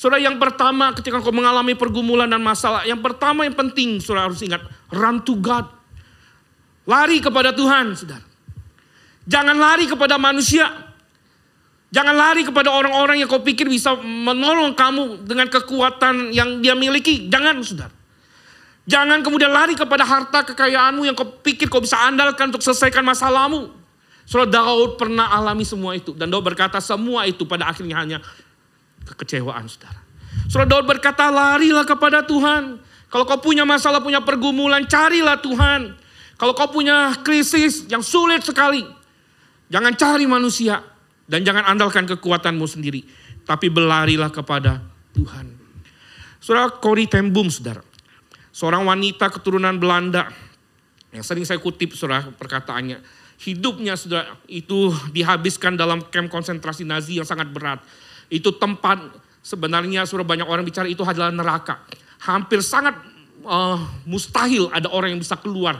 Saudara 0.00 0.24
yang 0.24 0.40
pertama 0.40 0.96
ketika 0.96 1.20
kau 1.20 1.36
mengalami 1.36 1.76
pergumulan 1.76 2.24
dan 2.24 2.40
masalah. 2.40 2.88
Yang 2.88 3.04
pertama 3.04 3.44
yang 3.44 3.52
penting 3.52 4.00
saudara 4.00 4.32
harus 4.32 4.40
ingat. 4.40 4.64
Run 4.88 5.20
to 5.28 5.36
God. 5.36 5.68
Lari 6.88 7.20
kepada 7.20 7.52
Tuhan 7.52 8.00
saudara. 8.00 8.24
Jangan 9.28 9.60
lari 9.60 9.84
kepada 9.84 10.16
manusia. 10.16 10.89
Jangan 11.90 12.14
lari 12.14 12.46
kepada 12.46 12.70
orang-orang 12.70 13.18
yang 13.18 13.26
kau 13.26 13.42
pikir 13.42 13.66
bisa 13.66 13.98
menolong 13.98 14.78
kamu 14.78 15.26
dengan 15.26 15.50
kekuatan 15.50 16.30
yang 16.30 16.62
dia 16.62 16.78
miliki. 16.78 17.26
Jangan, 17.26 17.58
saudara. 17.66 17.94
Jangan 18.86 19.22
kemudian 19.26 19.50
lari 19.50 19.74
kepada 19.74 20.06
harta 20.06 20.46
kekayaanmu 20.46 21.02
yang 21.06 21.18
kau 21.18 21.26
pikir 21.42 21.66
kau 21.66 21.82
bisa 21.82 21.98
andalkan 21.98 22.50
untuk 22.54 22.62
selesaikan 22.62 23.02
masalahmu. 23.02 23.74
Saudara 24.22 24.62
Daud 24.62 25.02
pernah 25.02 25.34
alami 25.34 25.66
semua 25.66 25.98
itu. 25.98 26.14
Dan 26.14 26.30
Daud 26.30 26.46
berkata 26.46 26.78
semua 26.78 27.26
itu 27.26 27.42
pada 27.42 27.66
akhirnya 27.66 27.98
hanya 27.98 28.18
kekecewaan, 29.10 29.66
saudara. 29.66 29.98
Saudara 30.46 30.78
Daud 30.78 30.86
berkata 30.86 31.26
larilah 31.26 31.82
kepada 31.82 32.22
Tuhan. 32.22 32.78
Kalau 33.10 33.26
kau 33.26 33.42
punya 33.42 33.66
masalah, 33.66 33.98
punya 33.98 34.22
pergumulan, 34.22 34.86
carilah 34.86 35.42
Tuhan. 35.42 35.98
Kalau 36.38 36.54
kau 36.54 36.70
punya 36.70 37.18
krisis 37.26 37.90
yang 37.90 38.06
sulit 38.06 38.46
sekali, 38.46 38.86
jangan 39.66 39.92
cari 39.98 40.30
manusia, 40.30 40.78
dan 41.30 41.46
jangan 41.46 41.62
andalkan 41.70 42.10
kekuatanmu 42.10 42.66
sendiri. 42.66 43.06
Tapi 43.46 43.70
berlarilah 43.70 44.34
kepada 44.34 44.82
Tuhan. 45.14 45.54
Saudara 46.42 46.74
Corrie 46.74 47.06
Tembum, 47.06 47.46
saudara. 47.46 47.86
Seorang 48.50 48.82
wanita 48.90 49.30
keturunan 49.30 49.78
Belanda. 49.78 50.26
Yang 51.14 51.24
sering 51.30 51.46
saya 51.46 51.62
kutip 51.62 51.94
saudara 51.94 52.26
perkataannya. 52.34 52.98
Hidupnya 53.40 53.94
saudara 53.94 54.34
itu 54.50 54.90
dihabiskan 55.14 55.78
dalam 55.78 56.02
camp 56.10 56.26
konsentrasi 56.34 56.82
Nazi 56.82 57.22
yang 57.22 57.26
sangat 57.26 57.46
berat. 57.54 57.78
Itu 58.26 58.58
tempat 58.58 58.98
sebenarnya 59.38 60.10
saudara 60.10 60.26
banyak 60.26 60.46
orang 60.50 60.66
bicara 60.66 60.90
itu 60.90 61.06
adalah 61.06 61.30
neraka. 61.30 61.86
Hampir 62.26 62.60
sangat 62.60 62.98
uh, 63.46 63.78
mustahil 64.02 64.66
ada 64.74 64.90
orang 64.90 65.14
yang 65.14 65.22
bisa 65.22 65.38
keluar 65.38 65.78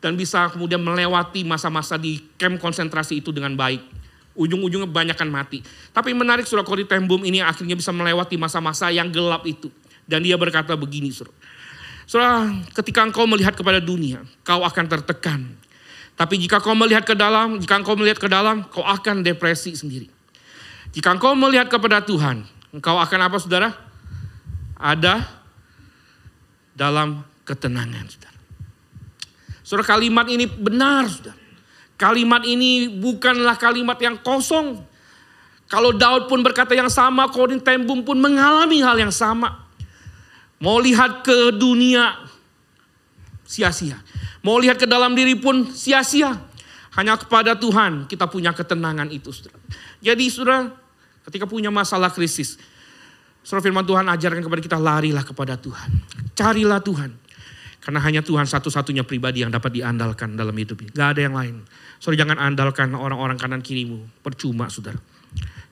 dan 0.00 0.16
bisa 0.16 0.48
kemudian 0.52 0.80
melewati 0.80 1.44
masa-masa 1.44 1.96
di 1.96 2.20
camp 2.36 2.60
konsentrasi 2.60 3.20
itu 3.20 3.32
dengan 3.32 3.56
baik. 3.56 3.99
Ujung-ujungnya 4.38 4.86
banyakkan 4.86 5.26
mati. 5.26 5.60
Tapi 5.90 6.14
menarik 6.14 6.46
surah 6.46 6.62
Kori 6.62 6.86
Tembum 6.86 7.20
ini 7.26 7.42
akhirnya 7.42 7.74
bisa 7.74 7.90
melewati 7.90 8.38
masa-masa 8.38 8.88
yang 8.88 9.10
gelap 9.10 9.42
itu. 9.42 9.68
Dan 10.06 10.22
dia 10.22 10.38
berkata 10.38 10.74
begini 10.78 11.10
surah. 11.10 11.34
Surah 12.10 12.50
ketika 12.74 13.06
engkau 13.06 13.26
melihat 13.26 13.54
kepada 13.54 13.78
dunia, 13.78 14.22
kau 14.42 14.66
akan 14.66 14.84
tertekan. 14.90 15.46
Tapi 16.18 16.36
jika 16.36 16.60
kau 16.60 16.76
melihat 16.76 17.06
ke 17.06 17.14
dalam, 17.16 17.62
jika 17.62 17.78
engkau 17.80 17.96
melihat 17.96 18.20
ke 18.20 18.28
dalam, 18.28 18.66
kau 18.68 18.84
akan 18.84 19.24
depresi 19.24 19.72
sendiri. 19.72 20.10
Jika 20.92 21.14
engkau 21.16 21.32
melihat 21.38 21.70
kepada 21.70 22.04
Tuhan, 22.04 22.44
engkau 22.76 22.98
akan 23.00 23.20
apa 23.24 23.36
saudara? 23.40 23.72
Ada 24.76 25.24
dalam 26.76 27.24
ketenangan 27.48 28.04
saudara. 28.10 28.38
Saudara 29.64 29.86
kalimat 29.96 30.26
ini 30.28 30.44
benar 30.44 31.08
saudara. 31.08 31.39
Kalimat 32.00 32.48
ini 32.48 32.88
bukanlah 32.88 33.60
kalimat 33.60 34.00
yang 34.00 34.16
kosong. 34.24 34.80
Kalau 35.68 35.92
Daud 35.92 36.32
pun 36.32 36.40
berkata 36.40 36.72
yang 36.72 36.88
sama, 36.88 37.28
Korin 37.28 37.60
Tembum 37.60 38.00
pun 38.00 38.16
mengalami 38.16 38.80
hal 38.80 38.96
yang 38.96 39.12
sama. 39.12 39.68
Mau 40.56 40.80
lihat 40.80 41.20
ke 41.20 41.52
dunia, 41.52 42.24
sia-sia. 43.44 44.00
Mau 44.40 44.56
lihat 44.56 44.80
ke 44.80 44.88
dalam 44.88 45.12
diri 45.12 45.36
pun 45.36 45.68
sia-sia. 45.76 46.40
Hanya 46.96 47.20
kepada 47.20 47.52
Tuhan 47.54 48.08
kita 48.08 48.26
punya 48.26 48.56
ketenangan 48.56 49.12
itu. 49.12 49.30
Jadi 50.00 50.24
saudara, 50.32 50.72
ketika 51.28 51.44
punya 51.44 51.68
masalah 51.68 52.08
krisis, 52.10 52.56
Surah 53.40 53.64
firman 53.64 53.84
Tuhan 53.88 54.04
ajarkan 54.04 54.44
kepada 54.44 54.60
kita 54.60 54.76
larilah 54.76 55.24
kepada 55.24 55.56
Tuhan. 55.56 55.88
Carilah 56.36 56.80
Tuhan. 56.84 57.10
Karena 57.90 58.06
hanya 58.06 58.22
Tuhan 58.22 58.46
satu-satunya 58.46 59.02
pribadi 59.02 59.42
yang 59.42 59.50
dapat 59.50 59.74
diandalkan 59.74 60.38
dalam 60.38 60.54
hidup 60.54 60.78
ini. 60.78 60.94
Gak 60.94 61.18
ada 61.18 61.26
yang 61.26 61.34
lain. 61.34 61.66
Saudara 61.98 62.22
jangan 62.22 62.38
andalkan 62.38 62.94
orang-orang 62.94 63.34
kanan 63.34 63.58
kirimu. 63.66 64.06
Percuma 64.22 64.70
saudara. 64.70 64.94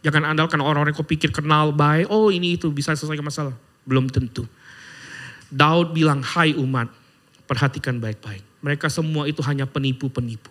Jangan 0.02 0.26
andalkan 0.34 0.58
orang-orang 0.58 0.90
yang 0.90 0.98
kau 0.98 1.06
pikir 1.06 1.30
kenal 1.30 1.70
baik. 1.70 2.10
Oh 2.10 2.34
ini 2.34 2.58
itu 2.58 2.74
bisa 2.74 2.90
selesaikan 2.98 3.22
masalah. 3.22 3.54
Belum 3.86 4.10
tentu. 4.10 4.50
Daud 5.46 5.94
bilang, 5.94 6.18
hai 6.26 6.58
umat, 6.58 6.90
perhatikan 7.46 8.02
baik-baik. 8.02 8.42
Mereka 8.66 8.90
semua 8.90 9.30
itu 9.30 9.38
hanya 9.46 9.70
penipu-penipu. 9.70 10.50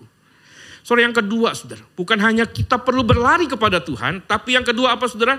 Saudara 0.88 1.04
yang 1.04 1.20
kedua 1.20 1.52
saudara. 1.52 1.84
Bukan 2.00 2.16
hanya 2.24 2.48
kita 2.48 2.80
perlu 2.80 3.04
berlari 3.04 3.44
kepada 3.44 3.84
Tuhan. 3.84 4.24
Tapi 4.24 4.56
yang 4.56 4.64
kedua 4.64 4.96
apa 4.96 5.04
saudara? 5.12 5.36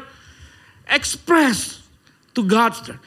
Express 0.92 1.80
to 2.36 2.44
God. 2.44 2.76
Saudara 2.76 3.00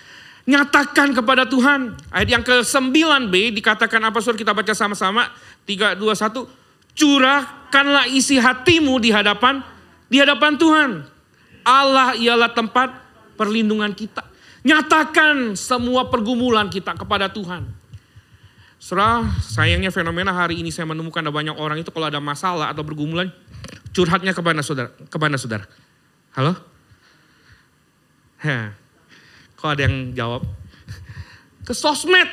nyatakan 0.46 1.14
kepada 1.14 1.46
Tuhan. 1.46 1.98
Ayat 2.10 2.30
yang 2.30 2.44
ke-9b 2.46 3.56
dikatakan 3.62 4.02
apa 4.02 4.18
saudara 4.22 4.42
kita 4.42 4.54
baca 4.56 4.74
sama-sama. 4.74 5.30
3, 5.66 5.98
2, 5.98 6.02
1. 6.02 6.98
Curahkanlah 6.98 8.06
isi 8.12 8.36
hatimu 8.42 9.00
di 9.00 9.14
hadapan 9.14 9.64
di 10.12 10.20
hadapan 10.20 10.60
Tuhan. 10.60 10.90
Allah 11.64 12.18
ialah 12.18 12.52
tempat 12.52 12.92
perlindungan 13.38 13.94
kita. 13.94 14.26
Nyatakan 14.62 15.58
semua 15.58 16.10
pergumulan 16.10 16.70
kita 16.70 16.94
kepada 16.94 17.32
Tuhan. 17.32 17.66
Saudara, 18.82 19.30
sayangnya 19.46 19.94
fenomena 19.94 20.34
hari 20.34 20.58
ini 20.58 20.74
saya 20.74 20.90
menemukan 20.90 21.22
ada 21.22 21.30
banyak 21.30 21.54
orang 21.54 21.86
itu 21.86 21.94
kalau 21.94 22.10
ada 22.10 22.18
masalah 22.18 22.74
atau 22.74 22.82
pergumulan 22.82 23.30
curhatnya 23.94 24.34
kepada 24.34 24.66
saudara. 24.66 24.90
Kepada 25.06 25.38
saudara. 25.38 25.66
Halo? 26.34 26.58
Heh, 28.42 28.74
Kok 29.62 29.70
ada 29.78 29.86
yang 29.86 30.18
jawab? 30.18 30.42
Ke 31.62 31.78
sosmed. 31.78 32.26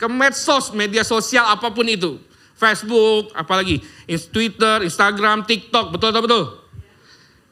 Ke 0.00 0.08
medsos, 0.08 0.72
media 0.72 1.04
sosial 1.04 1.44
apa 1.44 1.68
pun 1.68 1.84
itu. 1.84 2.16
Facebook, 2.56 3.36
apalagi. 3.36 3.84
Twitter, 4.32 4.80
Instagram, 4.88 5.44
TikTok. 5.44 5.92
Betul 5.92 6.08
atau 6.16 6.22
betul? 6.24 6.44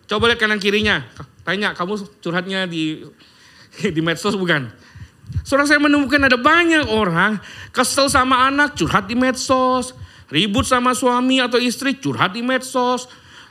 Coba 0.08 0.32
lihat 0.32 0.40
kanan 0.40 0.56
kirinya. 0.56 1.04
Tanya, 1.44 1.76
kamu 1.76 2.00
curhatnya 2.24 2.64
di 2.64 3.04
di 3.94 4.00
medsos 4.00 4.32
bukan? 4.32 4.72
Saudara 5.44 5.68
saya 5.68 5.80
menemukan 5.80 6.20
ada 6.20 6.36
banyak 6.36 6.88
orang 6.88 7.40
kesel 7.72 8.08
sama 8.08 8.48
anak 8.48 8.76
curhat 8.76 9.08
di 9.08 9.16
medsos. 9.16 9.92
Ribut 10.32 10.64
sama 10.64 10.96
suami 10.96 11.40
atau 11.40 11.60
istri 11.60 12.00
curhat 12.00 12.32
di 12.32 12.40
medsos. 12.40 13.08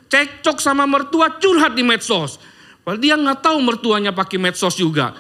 Cekcok 0.10 0.58
sama 0.58 0.90
mertua 0.90 1.38
curhat 1.38 1.78
di 1.78 1.86
medsos. 1.86 2.42
Padahal 2.84 3.00
dia 3.00 3.16
nggak 3.16 3.40
tahu 3.40 3.58
mertuanya 3.64 4.12
pakai 4.12 4.36
medsos 4.36 4.76
juga. 4.76 5.16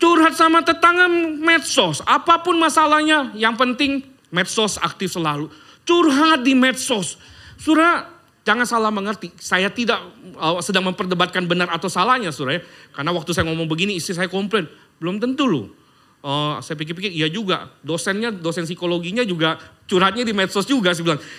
Curhat 0.00 0.38
sama 0.38 0.62
tetangga 0.62 1.10
medsos, 1.42 2.04
apa 2.06 2.38
pun 2.44 2.54
masalahnya, 2.60 3.34
yang 3.34 3.58
penting 3.58 4.06
medsos 4.30 4.78
aktif 4.78 5.10
selalu. 5.10 5.50
Curhat 5.82 6.46
di 6.46 6.54
medsos. 6.54 7.18
Surah, 7.56 8.06
jangan 8.46 8.66
salah 8.68 8.92
mengerti. 8.92 9.32
Saya 9.40 9.72
tidak 9.72 9.98
uh, 10.36 10.60
sedang 10.60 10.86
memperdebatkan 10.92 11.48
benar 11.48 11.72
atau 11.72 11.88
salahnya, 11.88 12.30
surah. 12.30 12.60
Ya. 12.60 12.62
Karena 12.92 13.10
waktu 13.16 13.32
saya 13.32 13.48
ngomong 13.48 13.66
begini, 13.66 13.96
istri 13.96 14.12
saya 14.12 14.28
komplain. 14.28 14.68
Belum 15.00 15.16
tentu 15.16 15.48
loh. 15.48 15.85
Uh, 16.26 16.58
saya 16.58 16.74
pikir-pikir, 16.74 17.14
iya 17.14 17.30
juga. 17.30 17.70
Dosennya, 17.86 18.34
dosen 18.34 18.66
psikologinya 18.66 19.22
juga 19.22 19.62
curhatnya 19.86 20.26
di 20.26 20.34
medsos 20.34 20.66
juga, 20.66 20.90
saya 20.90 21.06
bilang. 21.06 21.22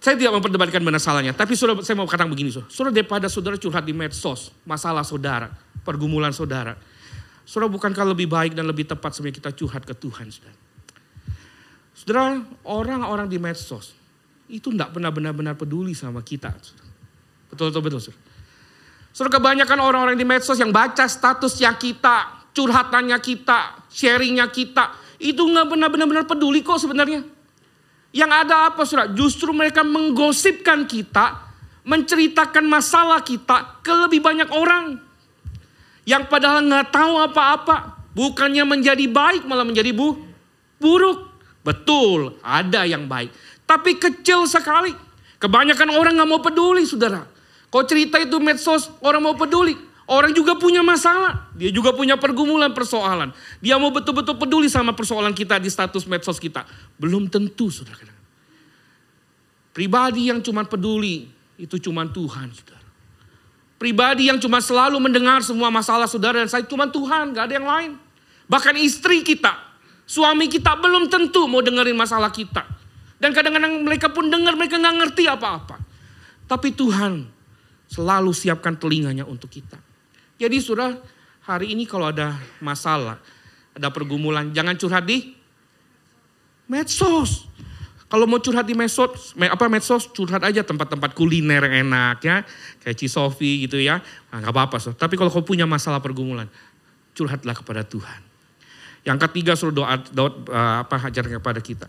Saya 0.00 0.16
tidak 0.16 0.32
memperdebatkan 0.32 0.80
benar 0.80 0.96
salahnya, 0.96 1.36
tapi 1.36 1.52
sudah 1.52 1.76
saya 1.84 1.92
mau 1.92 2.08
katakan 2.08 2.32
begini, 2.32 2.48
saudara. 2.48 2.72
Saudara 2.72 2.92
daripada 2.96 3.28
saudara 3.28 3.60
curhat 3.60 3.84
di 3.84 3.92
medsos, 3.92 4.48
masalah 4.64 5.04
saudara, 5.04 5.52
pergumulan 5.84 6.32
saudara. 6.32 6.72
Saudara 7.44 7.68
bukankah 7.68 8.08
lebih 8.08 8.24
baik 8.24 8.56
dan 8.56 8.64
lebih 8.64 8.88
tepat 8.88 9.12
sebenarnya 9.12 9.44
kita 9.44 9.50
curhat 9.52 9.84
ke 9.84 9.92
Tuhan, 9.92 10.32
saudara. 10.32 10.56
Saudara, 11.92 12.40
orang-orang 12.64 13.28
di 13.28 13.36
medsos 13.36 13.92
itu 14.48 14.72
tidak 14.72 14.96
pernah 14.96 15.12
benar-benar 15.12 15.52
peduli 15.52 15.92
sama 15.92 16.24
kita. 16.24 16.48
Saudara. 16.48 16.88
Betul 17.52 17.68
betul, 17.84 18.00
saudara. 18.00 18.20
Saudara 19.12 19.36
kebanyakan 19.36 19.78
orang-orang 19.84 20.16
di 20.16 20.24
medsos 20.24 20.56
yang 20.56 20.72
baca 20.72 21.04
status 21.04 21.60
yang 21.60 21.76
kita, 21.76 22.39
curhatannya 22.54 23.18
kita, 23.22 23.86
sharingnya 23.90 24.50
kita, 24.50 24.94
itu 25.20 25.40
nggak 25.40 25.66
benar-benar 25.68 26.24
peduli 26.24 26.64
kok 26.64 26.80
sebenarnya. 26.80 27.22
Yang 28.10 28.30
ada 28.32 28.72
apa 28.72 28.82
saudara? 28.82 29.12
Justru 29.14 29.54
mereka 29.54 29.86
menggosipkan 29.86 30.88
kita, 30.88 31.46
menceritakan 31.86 32.66
masalah 32.66 33.22
kita 33.22 33.80
ke 33.84 33.92
lebih 34.06 34.18
banyak 34.18 34.50
orang. 34.50 34.98
Yang 36.02 36.26
padahal 36.26 36.66
nggak 36.66 36.90
tahu 36.90 37.14
apa-apa. 37.22 37.76
Bukannya 38.10 38.66
menjadi 38.66 39.06
baik 39.06 39.46
malah 39.46 39.62
menjadi 39.62 39.94
bu, 39.94 40.18
buruk. 40.82 41.30
Betul, 41.62 42.40
ada 42.42 42.82
yang 42.82 43.06
baik. 43.06 43.30
Tapi 43.62 43.94
kecil 44.00 44.50
sekali. 44.50 44.90
Kebanyakan 45.38 45.94
orang 45.94 46.18
nggak 46.18 46.28
mau 46.28 46.42
peduli 46.42 46.82
saudara. 46.82 47.22
Kau 47.70 47.86
cerita 47.86 48.18
itu 48.18 48.42
medsos, 48.42 48.90
orang 48.98 49.22
mau 49.22 49.38
peduli. 49.38 49.78
Orang 50.10 50.34
juga 50.34 50.58
punya 50.58 50.82
masalah. 50.82 51.46
Dia 51.54 51.70
juga 51.70 51.94
punya 51.94 52.18
pergumulan, 52.18 52.74
persoalan. 52.74 53.30
Dia 53.62 53.78
mau 53.78 53.94
betul-betul 53.94 54.34
peduli 54.42 54.66
sama 54.66 54.90
persoalan 54.90 55.30
kita 55.30 55.62
di 55.62 55.70
status 55.70 56.02
medsos 56.10 56.42
kita. 56.42 56.66
Belum 56.98 57.30
tentu, 57.30 57.70
saudara. 57.70 58.10
Pribadi 59.70 60.26
yang 60.26 60.42
cuma 60.42 60.66
peduli, 60.66 61.30
itu 61.54 61.78
cuma 61.78 62.02
Tuhan, 62.10 62.50
saudara. 62.50 62.90
Pribadi 63.78 64.26
yang 64.26 64.42
cuma 64.42 64.58
selalu 64.58 64.98
mendengar 64.98 65.46
semua 65.46 65.70
masalah 65.70 66.10
saudara 66.10 66.42
dan 66.42 66.50
saya 66.50 66.66
cuma 66.66 66.90
Tuhan, 66.90 67.30
gak 67.30 67.46
ada 67.46 67.54
yang 67.54 67.68
lain. 67.70 67.92
Bahkan 68.50 68.82
istri 68.82 69.22
kita, 69.22 69.54
suami 70.10 70.50
kita 70.50 70.74
belum 70.74 71.06
tentu 71.06 71.46
mau 71.46 71.62
dengerin 71.62 71.94
masalah 71.94 72.34
kita. 72.34 72.66
Dan 73.22 73.30
kadang-kadang 73.30 73.78
mereka 73.86 74.10
pun 74.10 74.26
dengar, 74.26 74.58
mereka 74.58 74.74
gak 74.74 74.96
ngerti 75.06 75.30
apa-apa. 75.30 75.78
Tapi 76.50 76.74
Tuhan 76.74 77.30
selalu 77.86 78.34
siapkan 78.34 78.74
telinganya 78.74 79.22
untuk 79.22 79.54
kita. 79.54 79.89
Jadi 80.40 80.56
sudah 80.56 80.96
hari 81.44 81.76
ini 81.76 81.84
kalau 81.84 82.08
ada 82.08 82.32
masalah, 82.64 83.20
ada 83.76 83.92
pergumulan, 83.92 84.48
jangan 84.56 84.72
curhat 84.80 85.04
di 85.04 85.36
medsos. 86.64 87.44
Kalau 88.10 88.24
mau 88.26 88.40
curhat 88.40 88.64
di 88.64 88.72
medsos, 88.72 89.36
apa 89.36 89.68
medsos 89.68 90.08
curhat 90.10 90.42
aja 90.42 90.64
tempat-tempat 90.64 91.12
kuliner 91.12 91.62
yang 91.68 91.86
enak 91.86 92.18
ya, 92.24 92.36
kayak 92.80 92.96
Cisofi 92.96 93.68
gitu 93.68 93.78
ya, 93.78 94.00
nah, 94.32 94.40
nggak 94.40 94.50
apa-apa. 94.50 94.76
So. 94.80 94.90
Tapi 94.96 95.14
kalau 95.20 95.28
kau 95.28 95.44
punya 95.44 95.68
masalah 95.68 96.00
pergumulan, 96.00 96.48
curhatlah 97.14 97.54
kepada 97.54 97.84
Tuhan. 97.84 98.20
Yang 99.04 99.18
ketiga 99.28 99.52
suruh 99.54 99.76
doa, 99.76 100.00
doa 100.10 100.32
uh, 100.50 100.76
apa 100.82 100.96
hajar 101.04 101.28
kepada 101.28 101.60
kita. 101.60 101.86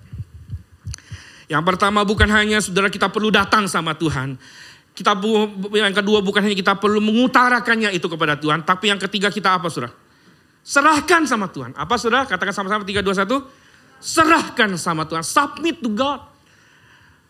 Yang 1.50 1.64
pertama 1.68 2.04
bukan 2.08 2.30
hanya 2.32 2.64
saudara 2.64 2.88
kita 2.88 3.12
perlu 3.12 3.34
datang 3.34 3.68
sama 3.68 3.98
Tuhan, 3.98 4.40
kita 4.92 5.16
yang 5.72 5.96
kedua 5.96 6.20
bukan 6.20 6.44
hanya 6.44 6.58
kita 6.58 6.76
perlu 6.76 7.00
mengutarakannya 7.00 7.96
itu 7.96 8.06
kepada 8.12 8.36
Tuhan, 8.36 8.68
tapi 8.68 8.92
yang 8.92 9.00
ketiga 9.00 9.32
kita 9.32 9.56
apa 9.56 9.72
saudara? 9.72 9.96
Serahkan 10.62 11.26
sama 11.26 11.50
Tuhan. 11.50 11.74
Apa 11.74 11.98
saudara? 11.98 12.30
Katakan 12.30 12.54
sama-sama 12.54 12.86
3, 12.86 13.02
2, 13.02 13.26
1. 13.26 13.34
Serahkan 13.98 14.70
sama 14.78 15.10
Tuhan. 15.10 15.26
Submit 15.26 15.82
to 15.82 15.90
God. 15.90 16.22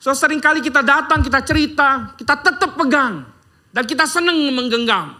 So 0.02 0.12
sering 0.18 0.42
kali 0.44 0.60
kita 0.60 0.84
datang, 0.84 1.22
kita 1.24 1.40
cerita, 1.46 2.18
kita 2.20 2.34
tetap 2.42 2.76
pegang. 2.76 3.24
Dan 3.72 3.84
kita 3.88 4.04
senang 4.04 4.36
menggenggam. 4.52 5.16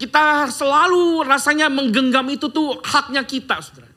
Kita 0.00 0.48
selalu 0.48 1.26
rasanya 1.28 1.68
menggenggam 1.68 2.24
itu 2.32 2.48
tuh 2.48 2.80
haknya 2.80 3.26
kita 3.26 3.60
saudara. 3.60 3.90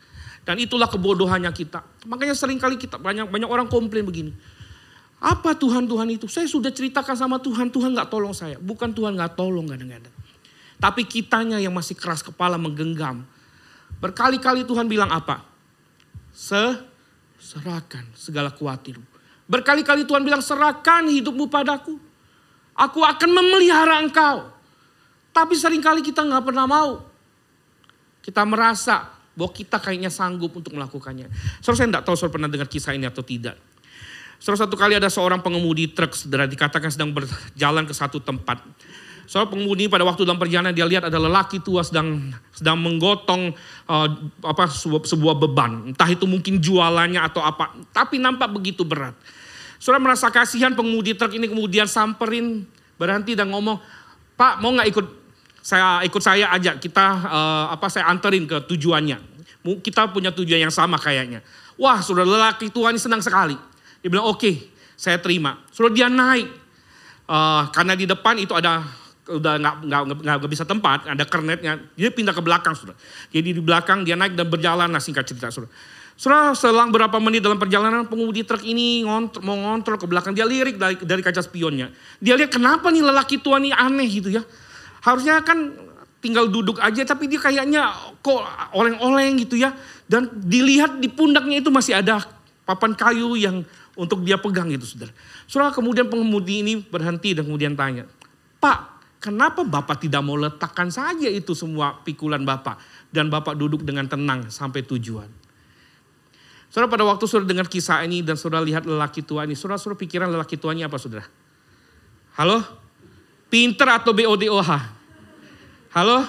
Dan 0.46 0.60
itulah 0.62 0.92
kebodohannya 0.92 1.50
kita. 1.56 1.82
Makanya 2.06 2.36
sering 2.36 2.60
kali 2.60 2.76
kita 2.76 3.00
banyak 3.00 3.32
banyak 3.32 3.50
orang 3.50 3.66
komplain 3.72 4.06
begini. 4.06 4.36
Apa 5.20 5.56
Tuhan 5.56 5.88
Tuhan 5.88 6.08
itu? 6.12 6.28
Saya 6.28 6.46
sudah 6.46 6.70
ceritakan 6.70 7.16
sama 7.16 7.38
Tuhan, 7.40 7.72
Tuhan 7.72 7.96
nggak 7.96 8.12
tolong 8.12 8.36
saya. 8.36 8.60
Bukan 8.60 8.92
Tuhan 8.92 9.16
nggak 9.16 9.40
tolong 9.40 9.66
kadang-kadang. 9.66 10.14
Tapi 10.76 11.08
kitanya 11.08 11.58
yang 11.58 11.72
masih 11.72 11.96
keras 11.96 12.20
kepala 12.20 12.60
menggenggam. 12.60 13.24
Berkali-kali 14.04 14.68
Tuhan 14.68 14.92
bilang 14.92 15.08
apa? 15.10 15.42
Se 16.36 16.78
serahkan 17.40 18.04
segala 18.18 18.52
khawatirmu. 18.52 19.06
Berkali-kali 19.46 20.04
Tuhan 20.04 20.26
bilang 20.26 20.44
serahkan 20.44 21.08
hidupmu 21.08 21.48
padaku. 21.48 21.96
Aku 22.76 23.00
akan 23.06 23.30
memelihara 23.32 24.04
engkau. 24.04 24.52
Tapi 25.32 25.54
sering 25.56 25.80
kali 25.80 26.04
kita 26.04 26.28
nggak 26.28 26.44
pernah 26.44 26.68
mau. 26.68 27.08
Kita 28.20 28.44
merasa 28.44 29.16
bahwa 29.36 29.52
kita 29.52 29.78
kayaknya 29.80 30.12
sanggup 30.12 30.56
untuk 30.56 30.76
melakukannya. 30.76 31.30
Saya 31.62 31.88
tidak 31.88 32.04
tahu 32.04 32.16
soal 32.18 32.32
pernah 32.34 32.50
dengar 32.50 32.68
kisah 32.68 32.96
ini 32.96 33.08
atau 33.08 33.22
tidak. 33.22 33.56
Saudara 34.46 34.70
satu 34.70 34.78
kali 34.78 34.94
ada 34.94 35.10
seorang 35.10 35.42
pengemudi 35.42 35.90
truk, 35.90 36.14
saudara 36.14 36.46
dikatakan 36.46 36.94
sedang 36.94 37.10
berjalan 37.10 37.82
ke 37.82 37.98
satu 37.98 38.22
tempat. 38.22 38.62
Soal 39.26 39.50
pengemudi 39.50 39.90
pada 39.90 40.06
waktu 40.06 40.22
dalam 40.22 40.38
perjalanan 40.38 40.70
dia 40.70 40.86
lihat 40.86 41.10
ada 41.10 41.18
lelaki 41.18 41.66
tua 41.66 41.82
sedang 41.82 42.30
sedang 42.54 42.78
menggotong 42.78 43.58
uh, 43.90 44.08
apa 44.46 44.70
sebuah, 44.70 45.02
sebuah 45.02 45.36
beban. 45.42 45.90
Entah 45.90 46.06
itu 46.14 46.30
mungkin 46.30 46.62
jualannya 46.62 47.26
atau 47.26 47.42
apa, 47.42 47.74
tapi 47.90 48.22
nampak 48.22 48.54
begitu 48.54 48.86
berat. 48.86 49.18
Saudara 49.82 49.98
merasa 49.98 50.30
kasihan 50.30 50.78
pengemudi 50.78 51.18
truk 51.18 51.34
ini 51.34 51.50
kemudian 51.50 51.90
samperin, 51.90 52.70
berhenti 53.02 53.34
dan 53.34 53.50
ngomong, 53.50 53.82
"Pak, 54.38 54.62
mau 54.62 54.70
nggak 54.78 54.94
ikut 54.94 55.06
saya 55.66 56.06
ikut 56.06 56.22
saya 56.22 56.54
aja, 56.54 56.78
kita 56.78 57.06
uh, 57.34 57.66
apa 57.74 57.90
saya 57.90 58.14
anterin 58.14 58.46
ke 58.46 58.62
tujuannya. 58.70 59.18
Kita 59.82 60.14
punya 60.14 60.30
tujuan 60.30 60.70
yang 60.70 60.76
sama 60.78 61.02
kayaknya." 61.02 61.42
Wah, 61.82 61.98
saudara 62.06 62.30
lelaki 62.30 62.70
tua 62.70 62.94
ini 62.94 63.02
senang 63.02 63.26
sekali. 63.26 63.74
Dia 64.06 64.14
bilang, 64.14 64.30
"Oke, 64.30 64.38
okay, 64.38 64.56
saya 64.94 65.18
terima." 65.18 65.66
Saudara 65.74 65.98
dia 65.98 66.06
naik. 66.14 66.46
Uh, 67.26 67.66
karena 67.74 67.98
di 67.98 68.06
depan 68.06 68.38
itu 68.38 68.54
ada 68.54 68.86
udah 69.26 69.58
nggak 69.58 70.46
bisa 70.46 70.62
tempat, 70.62 71.10
ada 71.10 71.26
kernetnya, 71.26 71.82
dia 71.98 72.14
pindah 72.14 72.30
ke 72.30 72.42
belakang 72.46 72.78
sudah. 72.78 72.94
Jadi 73.34 73.58
di 73.58 73.62
belakang 73.66 74.06
dia 74.06 74.14
naik 74.14 74.38
dan 74.38 74.46
berjalan, 74.46 74.86
nah 74.86 75.02
singkat 75.02 75.26
cerita 75.26 75.50
sudah. 75.50 75.66
Sudah 76.16 76.54
selang 76.54 76.94
berapa 76.94 77.18
menit 77.18 77.42
dalam 77.42 77.58
perjalanan 77.58 78.06
pengemudi 78.06 78.46
truk 78.46 78.62
ini 78.62 79.04
ngontol, 79.04 79.42
mau 79.42 79.58
ngontrol 79.58 79.98
ke 79.98 80.06
belakang, 80.06 80.32
dia 80.38 80.46
lirik 80.46 80.78
dari, 80.78 80.96
dari 81.02 81.26
kaca 81.26 81.42
spionnya. 81.42 81.90
Dia 82.22 82.38
lihat 82.38 82.54
kenapa 82.54 82.94
nih 82.94 83.02
lelaki 83.02 83.42
tua 83.42 83.58
ini 83.58 83.74
aneh 83.74 84.06
gitu 84.08 84.30
ya. 84.30 84.46
Harusnya 85.02 85.42
kan 85.42 85.74
tinggal 86.22 86.48
duduk 86.48 86.78
aja 86.78 87.02
tapi 87.04 87.26
dia 87.26 87.42
kayaknya 87.42 87.90
kok 88.22 88.42
oleng-oleng 88.78 89.42
gitu 89.42 89.58
ya. 89.58 89.74
Dan 90.06 90.30
dilihat 90.38 91.02
di 91.02 91.10
pundaknya 91.10 91.60
itu 91.60 91.74
masih 91.74 91.98
ada 91.98 92.22
papan 92.66 92.98
kayu 92.98 93.38
yang 93.38 93.62
untuk 93.96 94.26
dia 94.26 94.36
pegang 94.42 94.68
gitu 94.74 94.84
saudara. 94.84 95.14
Saudara 95.46 95.72
kemudian 95.72 96.10
pengemudi 96.10 96.66
ini 96.66 96.74
berhenti 96.82 97.38
dan 97.38 97.48
kemudian 97.48 97.78
tanya, 97.78 98.10
Pak 98.60 98.96
Kenapa 99.26 99.66
Bapak 99.66 100.06
tidak 100.06 100.22
mau 100.22 100.38
letakkan 100.38 100.94
saja 100.94 101.26
itu 101.26 101.58
semua 101.58 101.98
pikulan 102.06 102.46
Bapak 102.46 102.78
dan 103.10 103.26
Bapak 103.34 103.58
duduk 103.58 103.82
dengan 103.82 104.06
tenang 104.06 104.54
sampai 104.54 104.86
tujuan? 104.86 105.26
Saudara 106.70 106.94
pada 106.94 107.10
waktu 107.10 107.26
saudara 107.26 107.50
dengar 107.50 107.66
kisah 107.66 108.06
ini 108.06 108.22
dan 108.22 108.38
saudara 108.38 108.62
lihat 108.62 108.86
lelaki 108.86 109.26
tua 109.26 109.50
ini, 109.50 109.58
saudara 109.58 109.82
saudara 109.82 109.98
pikiran 109.98 110.30
lelaki 110.30 110.62
tuanya 110.62 110.86
apa 110.86 111.02
saudara? 111.02 111.26
Halo? 112.38 112.62
Pinter 113.50 113.98
atau 113.98 114.14
BODOH? 114.14 114.70
Halo? 115.98 116.22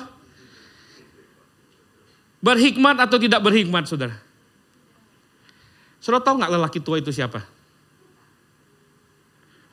Berhikmat 2.40 2.96
atau 2.96 3.20
tidak 3.20 3.44
berhikmat 3.44 3.84
saudara? 3.84 4.16
Saudara 6.06 6.22
tahu 6.22 6.38
nggak 6.38 6.54
lelaki 6.54 6.78
tua 6.78 7.02
itu 7.02 7.10
siapa? 7.10 7.42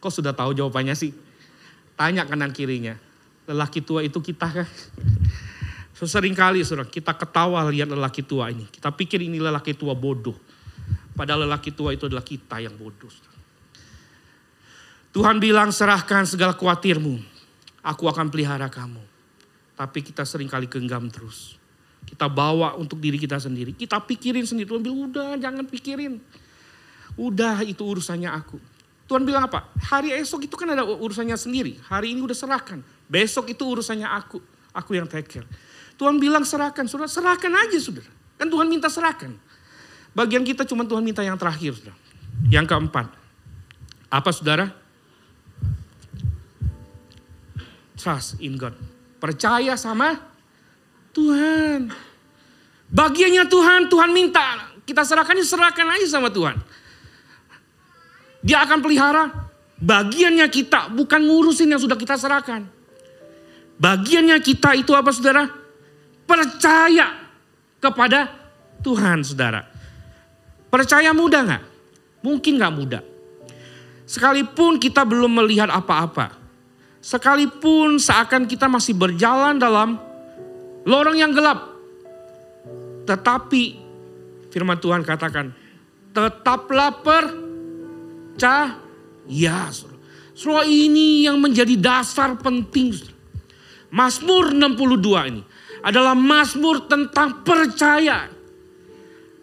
Kok 0.02 0.10
sudah 0.10 0.34
tahu 0.34 0.58
jawabannya 0.58 0.98
sih? 0.98 1.14
Tanya 1.94 2.26
kanan 2.26 2.50
kirinya 2.50 2.98
lelaki 3.48 3.84
tua 3.84 4.04
itu 4.04 4.20
kita 4.20 4.48
kan. 4.50 4.68
So, 5.94 6.10
sering 6.10 6.34
kali 6.34 6.66
saudara, 6.66 6.90
kita 6.90 7.14
ketawa 7.14 7.64
lihat 7.70 7.86
lelaki 7.86 8.26
tua 8.26 8.50
ini. 8.50 8.66
Kita 8.66 8.90
pikir 8.90 9.24
ini 9.24 9.38
lelaki 9.38 9.78
tua 9.78 9.94
bodoh. 9.94 10.34
Padahal 11.14 11.46
lelaki 11.46 11.70
tua 11.70 11.94
itu 11.94 12.10
adalah 12.10 12.26
kita 12.26 12.58
yang 12.60 12.74
bodoh. 12.74 13.14
Tuhan 15.14 15.38
bilang 15.38 15.70
serahkan 15.70 16.26
segala 16.26 16.58
khawatirmu. 16.58 17.22
Aku 17.86 18.10
akan 18.10 18.34
pelihara 18.34 18.74
kamu. 18.74 19.00
Tapi 19.78 20.02
kita 20.02 20.26
sering 20.26 20.50
kali 20.50 20.66
genggam 20.66 21.08
terus. 21.14 21.62
Kita 22.04 22.28
bawa 22.30 22.76
untuk 22.76 23.00
diri 23.00 23.18
kita 23.18 23.40
sendiri. 23.40 23.74
Kita 23.74 24.00
pikirin 24.04 24.46
sendiri. 24.46 24.70
Tuhan 24.70 24.84
bilang 24.84 25.10
udah 25.10 25.40
jangan 25.40 25.66
pikirin. 25.66 26.20
Udah 27.18 27.62
itu 27.66 27.82
urusannya 27.82 28.30
aku. 28.30 28.58
Tuhan 29.06 29.28
bilang 29.28 29.46
apa? 29.46 29.68
Hari 29.92 30.16
esok 30.24 30.48
itu 30.48 30.56
kan 30.56 30.72
ada 30.72 30.88
urusannya 30.88 31.36
sendiri. 31.36 31.78
Hari 31.86 32.16
ini 32.16 32.24
udah 32.24 32.34
serahkan. 32.34 32.82
Besok 33.06 33.52
itu 33.52 33.64
urusannya 33.68 34.08
aku. 34.08 34.40
Aku 34.74 34.98
yang 34.98 35.06
take 35.06 35.30
care. 35.30 35.48
Tuhan 36.00 36.18
bilang 36.18 36.42
serahkan, 36.42 36.90
saudara. 36.90 37.12
Serahkan 37.12 37.54
aja, 37.54 37.78
saudara. 37.78 38.10
Kan 38.42 38.50
Tuhan 38.50 38.66
minta 38.66 38.90
serahkan. 38.90 39.38
Bagian 40.18 40.42
kita 40.42 40.66
cuma 40.66 40.82
Tuhan 40.88 41.06
minta 41.06 41.22
yang 41.22 41.38
terakhir, 41.38 41.78
saudara. 41.78 41.98
Yang 42.50 42.66
keempat. 42.74 43.08
Apa, 44.10 44.30
saudara? 44.34 44.74
Trust 47.94 48.42
in 48.42 48.58
God. 48.58 48.74
Percaya 49.22 49.78
sama 49.78 50.18
Tuhan. 51.14 51.94
Bagiannya 52.90 53.46
Tuhan, 53.48 53.82
Tuhan 53.88 54.10
minta. 54.12 54.74
Kita 54.84 55.06
serahkan, 55.08 55.38
serahkan 55.46 55.88
aja 55.96 56.08
sama 56.10 56.34
Tuhan. 56.34 56.60
Dia 58.44 58.68
akan 58.68 58.84
pelihara 58.84 59.32
bagiannya 59.80 60.48
kita, 60.52 60.92
bukan 60.92 61.24
ngurusin 61.24 61.72
yang 61.72 61.80
sudah 61.80 61.96
kita 61.96 62.20
serahkan. 62.20 62.68
Bagiannya 63.80 64.38
kita 64.44 64.76
itu 64.76 64.92
apa 64.92 65.10
saudara? 65.16 65.48
Percaya 66.28 67.24
kepada 67.80 68.28
Tuhan 68.84 69.24
saudara. 69.24 69.64
Percaya 70.68 71.16
mudah 71.16 71.42
nggak? 71.48 71.64
Mungkin 72.24 72.54
nggak 72.60 72.74
mudah. 72.76 73.04
Sekalipun 74.04 74.80
kita 74.80 75.08
belum 75.08 75.44
melihat 75.44 75.72
apa-apa. 75.72 76.36
Sekalipun 77.04 78.00
seakan 78.00 78.48
kita 78.48 78.68
masih 78.72 78.96
berjalan 78.96 79.60
dalam 79.60 80.00
lorong 80.88 81.18
yang 81.20 81.32
gelap. 81.32 81.74
Tetapi 83.04 83.64
firman 84.52 84.80
Tuhan 84.80 85.04
katakan, 85.04 85.52
tetaplah 86.16 87.04
percaya. 87.04 88.62
Surah 90.34 90.66
ini 90.66 91.28
yang 91.28 91.38
menjadi 91.44 91.76
dasar 91.78 92.38
penting. 92.40 92.96
Mazmur 93.94 94.50
62 94.50 95.30
ini 95.30 95.42
adalah 95.84 96.16
mazmur 96.18 96.88
tentang 96.90 97.44
percaya. 97.46 98.32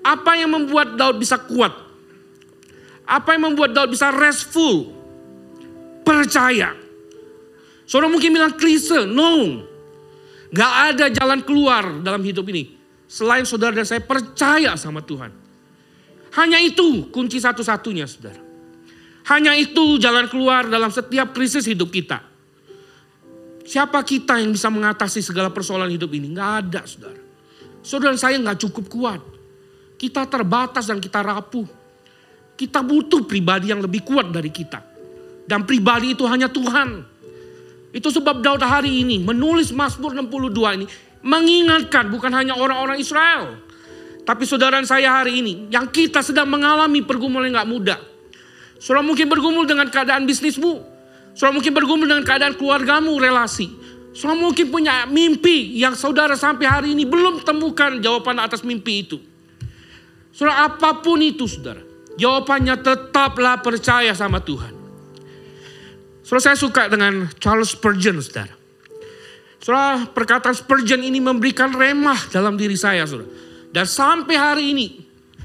Apa 0.01 0.33
yang 0.41 0.57
membuat 0.57 0.97
Daud 0.97 1.21
bisa 1.21 1.37
kuat? 1.37 1.71
Apa 3.05 3.37
yang 3.37 3.53
membuat 3.53 3.77
Daud 3.77 3.93
bisa 3.93 4.09
restful? 4.11 4.91
Percaya. 6.03 6.73
Saudara 7.85 8.09
mungkin 8.09 8.33
bilang 8.33 8.57
klise, 8.57 9.05
no. 9.05 9.67
Gak 10.51 10.73
ada 10.95 11.07
jalan 11.15 11.41
keluar 11.47 12.03
dalam 12.03 12.23
hidup 12.27 12.47
ini. 12.51 12.75
Selain 13.11 13.43
saudara 13.43 13.75
dan 13.75 13.87
saya 13.87 14.03
percaya 14.03 14.75
sama 14.79 15.03
Tuhan. 15.03 15.31
Hanya 16.39 16.63
itu 16.63 17.11
kunci 17.11 17.43
satu-satunya 17.43 18.07
saudara. 18.07 18.39
Hanya 19.31 19.55
itu 19.55 19.99
jalan 19.99 20.27
keluar 20.27 20.67
dalam 20.67 20.91
setiap 20.91 21.35
krisis 21.35 21.67
hidup 21.67 21.91
kita. 21.91 22.23
Siapa 23.67 24.03
kita 24.03 24.43
yang 24.43 24.51
bisa 24.51 24.67
mengatasi 24.67 25.23
segala 25.23 25.55
persoalan 25.55 25.91
hidup 25.91 26.11
ini? 26.11 26.35
Nggak 26.35 26.51
ada, 26.67 26.81
saudara. 26.87 27.21
Saudara 27.83 28.17
saya 28.19 28.39
nggak 28.43 28.59
cukup 28.67 28.85
kuat. 28.91 29.23
Kita 29.95 30.27
terbatas 30.27 30.91
dan 30.91 30.99
kita 30.99 31.23
rapuh. 31.23 31.67
Kita 32.59 32.83
butuh 32.83 33.23
pribadi 33.25 33.71
yang 33.71 33.79
lebih 33.79 34.03
kuat 34.03 34.35
dari 34.35 34.51
kita. 34.51 34.83
Dan 35.47 35.63
pribadi 35.63 36.15
itu 36.15 36.27
hanya 36.27 36.51
Tuhan. 36.51 37.10
Itu 37.91 38.15
sebab 38.15 38.39
Daud 38.39 38.63
hari 38.63 39.03
ini 39.03 39.19
menulis 39.19 39.75
Mazmur 39.75 40.15
62 40.15 40.79
ini 40.79 40.87
mengingatkan 41.27 42.07
bukan 42.09 42.31
hanya 42.33 42.55
orang-orang 42.55 43.03
Israel. 43.03 43.59
Tapi 44.23 44.47
saudara 44.47 44.79
saya 44.87 45.21
hari 45.21 45.43
ini 45.43 45.67
yang 45.75 45.91
kita 45.91 46.23
sedang 46.23 46.47
mengalami 46.47 47.03
pergumulan 47.03 47.51
yang 47.51 47.67
gak 47.67 47.71
mudah. 47.71 48.01
Saudara 48.79 49.03
mungkin 49.03 49.27
bergumul 49.27 49.67
dengan 49.67 49.91
keadaan 49.91 50.25
bisnismu. 50.25 50.81
Saudara 51.35 51.53
mungkin 51.53 51.73
bergumul 51.75 52.07
dengan 52.07 52.23
keadaan 52.23 52.55
keluargamu, 52.55 53.19
relasi. 53.19 53.69
Saudara 54.15 54.39
mungkin 54.39 54.71
punya 54.71 55.05
mimpi 55.11 55.75
yang 55.77 55.99
saudara 55.99 56.39
sampai 56.39 56.67
hari 56.71 56.89
ini 56.95 57.05
belum 57.05 57.43
temukan 57.43 57.99
jawaban 57.99 58.39
atas 58.39 58.63
mimpi 58.63 59.03
itu. 59.03 59.19
Saudara 60.31 60.71
apa 60.71 61.03
pun 61.03 61.19
itu 61.21 61.51
saudara. 61.51 61.83
Jawabannya 62.17 62.81
tetaplah 62.81 63.59
percaya 63.61 64.15
sama 64.15 64.39
Tuhan. 64.41 64.80
Saudara 66.31 66.47
saya 66.47 66.59
suka 66.63 66.87
dengan 66.87 67.27
Charles 67.43 67.75
Spurgeon 67.75 68.23
saudara. 68.23 68.55
Saudara 69.59 70.07
perkataan 70.15 70.55
Spurgeon 70.55 71.03
ini 71.03 71.19
memberikan 71.19 71.75
remah 71.75 72.31
dalam 72.31 72.55
diri 72.55 72.79
saya 72.79 73.03
saudara. 73.03 73.27
Dan 73.75 73.83
sampai 73.83 74.39
hari 74.39 74.71
ini 74.71 74.87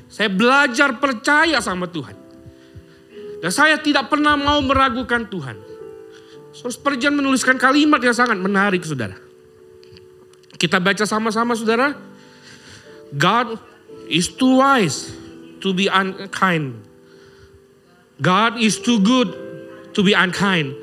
saya 0.06 0.30
belajar 0.30 1.02
percaya 1.02 1.58
sama 1.58 1.90
Tuhan. 1.90 2.14
Dan 3.42 3.50
saya 3.50 3.82
tidak 3.82 4.14
pernah 4.14 4.38
mau 4.38 4.62
meragukan 4.62 5.26
Tuhan. 5.26 5.58
So, 6.54 6.70
Spurgeon 6.70 7.18
menuliskan 7.18 7.58
kalimat 7.58 7.98
yang 8.06 8.14
sangat 8.14 8.38
menarik 8.38 8.86
saudara. 8.86 9.18
Kita 10.54 10.78
baca 10.78 11.02
sama-sama 11.10 11.58
saudara. 11.58 11.98
God 13.10 13.58
is 14.06 14.30
too 14.30 14.62
wise 14.62 15.10
to 15.66 15.74
be 15.74 15.90
unkind. 15.90 16.78
God 18.22 18.62
is 18.62 18.78
too 18.78 19.02
good 19.02 19.45
to 19.96 20.04
be 20.04 20.12
unkind. 20.12 20.76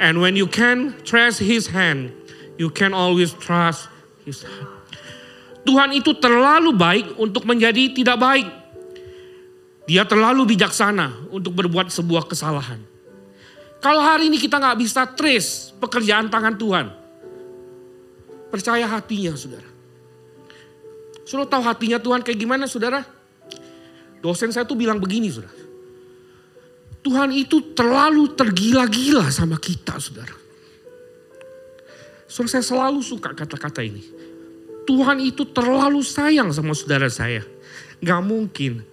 And 0.00 0.22
when 0.22 0.38
you 0.38 0.48
can 0.48 0.96
trust 1.04 1.44
his 1.44 1.68
hand, 1.68 2.14
you 2.56 2.72
can 2.72 2.96
always 2.96 3.36
trust 3.36 3.90
his 4.24 4.46
hand. 4.46 4.80
Tuhan 5.66 5.92
itu 5.92 6.16
terlalu 6.16 6.72
baik 6.72 7.06
untuk 7.20 7.44
menjadi 7.44 7.92
tidak 7.92 8.16
baik. 8.16 8.48
Dia 9.84 10.08
terlalu 10.08 10.56
bijaksana 10.56 11.28
untuk 11.34 11.52
berbuat 11.52 11.92
sebuah 11.92 12.24
kesalahan. 12.24 12.80
Kalau 13.80 14.00
hari 14.00 14.28
ini 14.28 14.40
kita 14.40 14.60
nggak 14.60 14.78
bisa 14.80 15.04
trace 15.08 15.72
pekerjaan 15.76 16.28
tangan 16.28 16.54
Tuhan, 16.56 16.86
percaya 18.52 18.84
hatinya, 18.84 19.32
saudara. 19.36 19.68
Saudara 21.24 21.48
tahu 21.48 21.62
hatinya 21.64 21.98
Tuhan 22.00 22.20
kayak 22.20 22.38
gimana, 22.38 22.64
saudara? 22.68 23.04
Dosen 24.20 24.52
saya 24.52 24.68
tuh 24.68 24.76
bilang 24.76 25.00
begini, 25.00 25.32
saudara. 25.32 25.69
Tuhan 27.00 27.32
itu 27.32 27.72
terlalu 27.72 28.36
tergila-gila 28.36 29.32
sama 29.32 29.56
kita, 29.56 29.96
saudara. 29.96 30.36
Saudara 32.28 32.52
saya 32.52 32.64
selalu 32.64 33.00
suka 33.00 33.32
kata-kata 33.32 33.80
ini. 33.80 34.04
Tuhan 34.84 35.18
itu 35.22 35.48
terlalu 35.48 36.04
sayang 36.04 36.52
sama 36.52 36.76
saudara 36.76 37.08
saya. 37.08 37.46
Gak 38.00 38.22
mungkin 38.24 38.84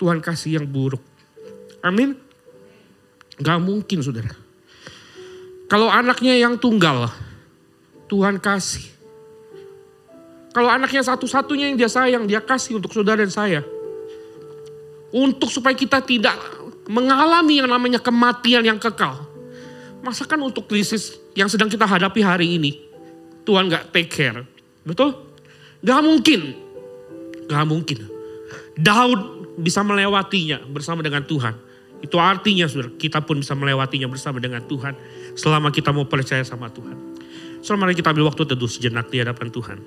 Tuhan 0.00 0.24
kasih 0.24 0.60
yang 0.60 0.66
buruk. 0.68 1.04
Amin. 1.84 2.16
Gak 3.36 3.60
mungkin 3.60 4.00
saudara. 4.00 4.32
Kalau 5.68 5.92
anaknya 5.92 6.34
yang 6.40 6.56
tunggal, 6.56 7.12
Tuhan 8.08 8.40
kasih. 8.42 8.90
Kalau 10.50 10.66
anaknya 10.66 11.06
satu-satunya 11.06 11.70
yang 11.70 11.78
dia 11.78 11.86
sayang, 11.86 12.26
dia 12.26 12.42
kasih 12.42 12.82
untuk 12.82 12.90
saudara 12.90 13.22
dan 13.22 13.30
saya. 13.30 13.62
Untuk 15.14 15.52
supaya 15.52 15.76
kita 15.78 16.02
tidak 16.02 16.59
mengalami 16.88 17.60
yang 17.60 17.68
namanya 17.68 18.00
kematian 18.00 18.64
yang 18.64 18.78
kekal. 18.80 19.28
Masakan 20.00 20.48
untuk 20.48 20.64
krisis 20.64 21.20
yang 21.36 21.50
sedang 21.50 21.68
kita 21.68 21.84
hadapi 21.84 22.24
hari 22.24 22.56
ini, 22.56 22.80
Tuhan 23.44 23.68
gak 23.68 23.92
take 23.92 24.08
care. 24.08 24.46
Betul? 24.86 25.12
Gak 25.84 26.00
mungkin. 26.00 26.56
Gak 27.50 27.64
mungkin. 27.68 27.98
Daud 28.80 29.20
bisa 29.60 29.84
melewatinya 29.84 30.64
bersama 30.72 31.04
dengan 31.04 31.20
Tuhan. 31.28 31.52
Itu 32.00 32.16
artinya 32.16 32.64
saudara, 32.64 32.96
kita 32.96 33.20
pun 33.20 33.44
bisa 33.44 33.52
melewatinya 33.52 34.08
bersama 34.08 34.40
dengan 34.40 34.64
Tuhan. 34.64 34.96
Selama 35.36 35.68
kita 35.68 35.92
mau 35.92 36.08
percaya 36.08 36.40
sama 36.40 36.72
Tuhan. 36.72 36.96
Selama 37.60 37.92
kita 37.92 38.16
ambil 38.16 38.32
waktu 38.32 38.48
teduh 38.48 38.70
sejenak 38.70 39.12
di 39.12 39.20
hadapan 39.20 39.52
Tuhan. 39.52 39.78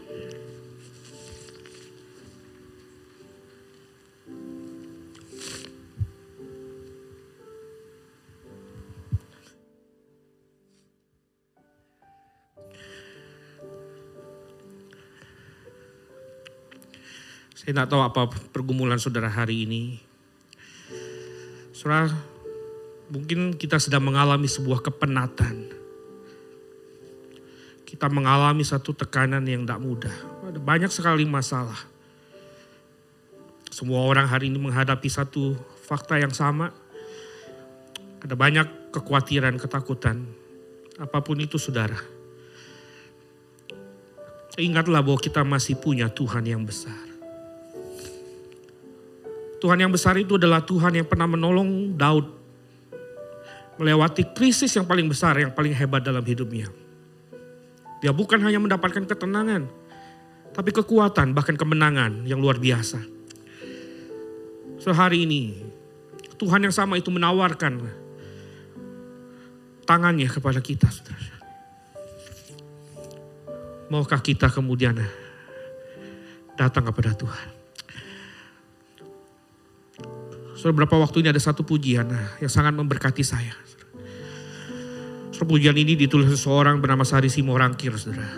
Saya 17.64 17.80
tidak 17.80 17.96
tahu 17.96 18.04
apa 18.04 18.28
pergumulan 18.52 19.00
saudara 19.00 19.32
hari 19.32 19.64
ini. 19.64 19.96
Saudara, 21.72 22.12
mungkin 23.08 23.56
kita 23.56 23.80
sedang 23.80 24.04
mengalami 24.04 24.52
sebuah 24.52 24.84
kepenatan. 24.84 25.72
Kita 27.88 28.12
mengalami 28.12 28.68
satu 28.68 28.92
tekanan 28.92 29.48
yang 29.48 29.64
tidak 29.64 29.80
mudah. 29.80 30.16
Ada 30.44 30.60
banyak 30.60 30.92
sekali 30.92 31.24
masalah. 31.24 31.80
Semua 33.72 34.04
orang 34.04 34.28
hari 34.28 34.52
ini 34.52 34.60
menghadapi 34.60 35.08
satu 35.08 35.56
fakta 35.88 36.20
yang 36.20 36.36
sama. 36.36 36.68
Ada 38.28 38.36
banyak 38.36 38.92
kekhawatiran, 38.92 39.56
ketakutan. 39.56 40.28
Apa 41.00 41.24
pun 41.24 41.40
itu 41.40 41.56
saudara. 41.56 41.96
Ingatlah 44.60 45.00
bahwa 45.00 45.16
kita 45.16 45.48
masih 45.48 45.80
punya 45.80 46.12
Tuhan 46.12 46.44
yang 46.44 46.68
besar. 46.68 47.13
Tuhan 49.64 49.80
yang 49.80 49.96
besar 49.96 50.20
itu 50.20 50.36
adalah 50.36 50.60
Tuhan 50.60 50.92
yang 50.92 51.08
pernah 51.08 51.24
menolong 51.24 51.96
Daud 51.96 52.28
melewati 53.80 54.36
krisis 54.36 54.76
yang 54.76 54.84
paling 54.84 55.08
besar, 55.08 55.40
yang 55.40 55.56
paling 55.56 55.72
hebat 55.72 56.04
dalam 56.04 56.20
hidupnya. 56.20 56.68
Dia 58.04 58.12
bukan 58.12 58.44
hanya 58.44 58.60
mendapatkan 58.60 59.08
ketenangan, 59.08 59.72
tapi 60.52 60.70
kekuatan, 60.76 61.32
bahkan 61.32 61.56
kemenangan 61.56 62.28
yang 62.28 62.44
luar 62.44 62.60
biasa. 62.60 63.00
Sehari 64.84 65.24
ini, 65.24 65.56
Tuhan 66.36 66.68
yang 66.68 66.76
sama 66.76 67.00
itu 67.00 67.08
menawarkan 67.08 67.88
tangannya 69.88 70.28
kepada 70.28 70.60
kita, 70.60 70.92
saudara. 70.92 71.40
Maukah 73.88 74.20
kita 74.20 74.52
kemudian 74.52 75.00
datang 76.60 76.84
kepada 76.92 77.16
Tuhan? 77.16 77.63
Saudara, 80.64 80.80
beberapa 80.80 80.96
waktu 80.96 81.20
ini 81.20 81.28
ada 81.28 81.44
satu 81.44 81.68
pujian 81.68 82.08
yang 82.40 82.48
sangat 82.48 82.72
memberkati 82.72 83.20
saya. 83.20 83.52
Saudara, 85.36 85.52
pujian 85.52 85.76
ini 85.76 86.00
ditulis 86.00 86.32
seseorang 86.32 86.80
bernama 86.80 87.04
Sari 87.04 87.28
Simorangkir, 87.28 87.92
saudara. 88.00 88.32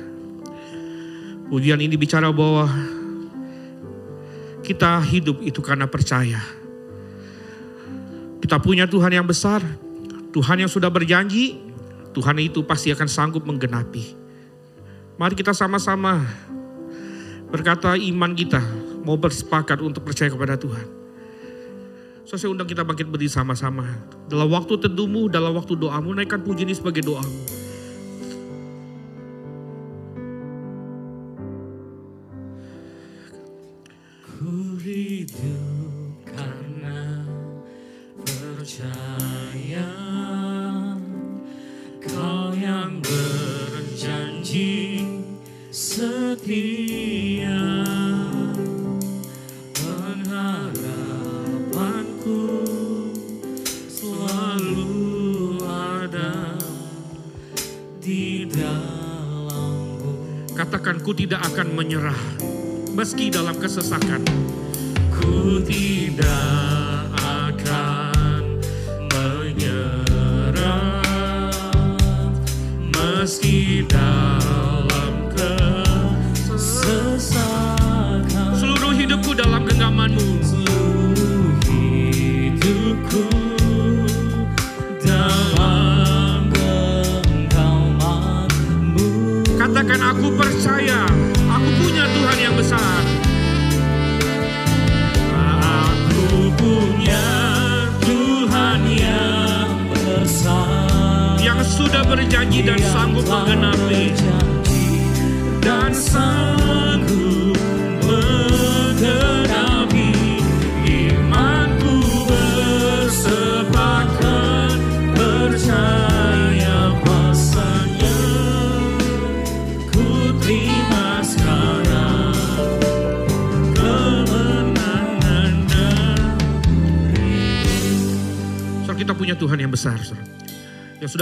Pujian 1.53 1.77
ini 1.77 1.93
bicara 1.93 2.33
bahwa 2.33 2.65
kita 4.65 5.05
hidup 5.05 5.37
itu 5.45 5.61
karena 5.61 5.85
percaya. 5.85 6.41
Kita 8.41 8.57
punya 8.57 8.89
Tuhan 8.89 9.13
yang 9.13 9.29
besar, 9.29 9.61
Tuhan 10.33 10.65
yang 10.65 10.71
sudah 10.73 10.89
berjanji, 10.89 11.61
Tuhan 12.17 12.41
itu 12.41 12.65
pasti 12.65 12.89
akan 12.89 13.05
sanggup 13.05 13.45
menggenapi. 13.45 14.17
Mari 15.21 15.37
kita 15.37 15.53
sama-sama 15.53 16.25
berkata 17.53 17.93
iman 17.93 18.33
kita 18.33 18.65
mau 19.05 19.13
bersepakat 19.13 19.77
untuk 19.85 20.01
percaya 20.01 20.33
kepada 20.33 20.57
Tuhan. 20.57 21.04
So, 22.25 22.41
saya 22.41 22.49
undang 22.49 22.65
kita 22.65 22.81
bangkit 22.81 23.05
berdiri 23.05 23.29
sama-sama. 23.29 23.85
Dalam 24.25 24.49
waktu 24.49 24.81
teduhmu, 24.81 25.29
dalam 25.29 25.53
waktu 25.53 25.77
doamu, 25.77 26.09
naikkan 26.17 26.41
puji 26.41 26.65
ini 26.65 26.73
sebagai 26.73 27.05
doamu. 27.05 27.64
Meski 63.75 64.07
dalam 64.07 64.44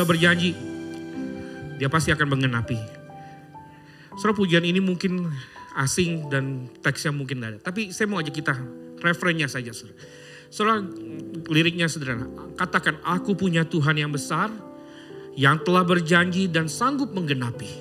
sudah 0.04 0.20
berjanji, 0.20 0.52
dia 1.80 1.88
pasti 1.88 2.12
akan 2.12 2.28
mengenapi. 2.36 2.76
Saudara 4.20 4.36
pujian 4.36 4.68
ini 4.68 4.84
mungkin 4.84 5.32
asing 5.80 6.28
dan 6.28 6.68
teksnya 6.84 7.16
mungkin 7.16 7.40
tidak 7.40 7.50
ada. 7.56 7.60
Tapi 7.72 7.96
saya 7.96 8.12
mau 8.12 8.20
ajak 8.20 8.36
kita 8.36 8.52
referennya 9.00 9.48
saja. 9.48 9.72
Saudara 10.52 10.84
liriknya 11.48 11.88
sederhana. 11.88 12.28
Katakan 12.60 13.00
aku 13.08 13.40
punya 13.40 13.64
Tuhan 13.64 13.96
yang 13.96 14.12
besar 14.12 14.52
yang 15.40 15.64
telah 15.64 15.88
berjanji 15.88 16.52
dan 16.52 16.68
sanggup 16.68 17.16
menggenapi. 17.16 17.72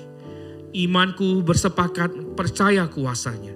Imanku 0.73 1.43
bersepakat 1.43 2.39
percaya 2.39 2.87
kuasanya. 2.87 3.51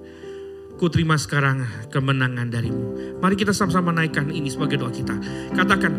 Ku 0.75 0.91
terima 0.91 1.15
sekarang 1.15 1.63
kemenangan 1.89 2.51
darimu. 2.51 3.17
Mari 3.23 3.39
kita 3.39 3.55
sama-sama 3.55 3.95
naikkan 3.95 4.27
ini 4.27 4.51
sebagai 4.51 4.77
doa 4.77 4.93
kita. 4.93 5.17
Katakan, 5.55 5.89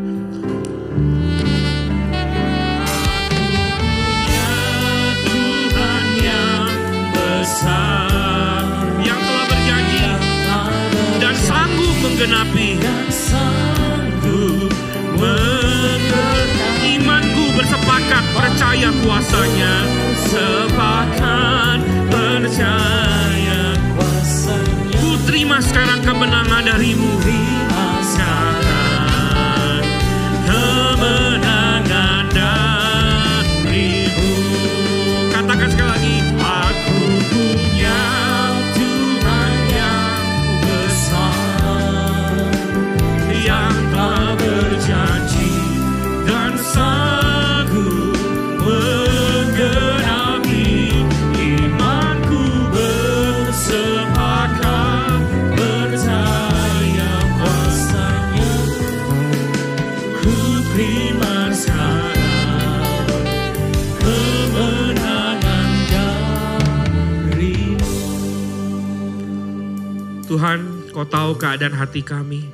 keadaan 71.58 71.74
hati 71.74 72.06
kami. 72.06 72.46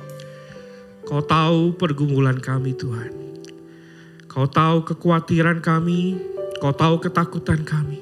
Kau 1.05 1.21
tahu 1.21 1.77
pergumulan 1.77 2.41
kami 2.41 2.73
Tuhan. 2.73 3.13
Kau 4.25 4.49
tahu 4.49 4.81
kekhawatiran 4.81 5.61
kami. 5.61 6.17
Kau 6.57 6.73
tahu 6.73 6.97
ketakutan 6.97 7.61
kami. 7.61 8.01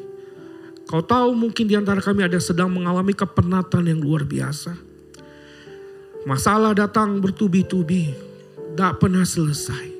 Kau 0.87 1.03
tahu 1.03 1.35
mungkin 1.35 1.67
di 1.67 1.75
antara 1.75 1.99
kami 1.99 2.23
ada 2.23 2.39
sedang 2.39 2.71
mengalami 2.71 3.11
kepenatan 3.11 3.83
yang 3.83 3.99
luar 3.99 4.23
biasa. 4.23 4.79
Masalah 6.23 6.71
datang 6.71 7.19
bertubi-tubi. 7.19 8.15
Tak 8.79 9.03
pernah 9.03 9.27
selesai. 9.27 9.91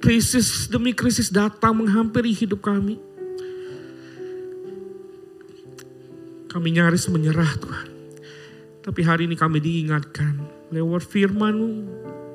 Krisis 0.00 0.72
demi 0.72 0.96
krisis 0.96 1.28
datang 1.28 1.76
menghampiri 1.76 2.32
hidup 2.32 2.64
kami. 2.64 2.96
Kami 6.48 6.68
nyaris 6.72 7.04
menyerah 7.12 7.52
Tuhan. 7.60 7.95
Tapi 8.86 9.02
hari 9.02 9.26
ini 9.26 9.34
kami 9.34 9.58
diingatkan 9.58 10.46
lewat 10.70 11.02
firman 11.10 11.82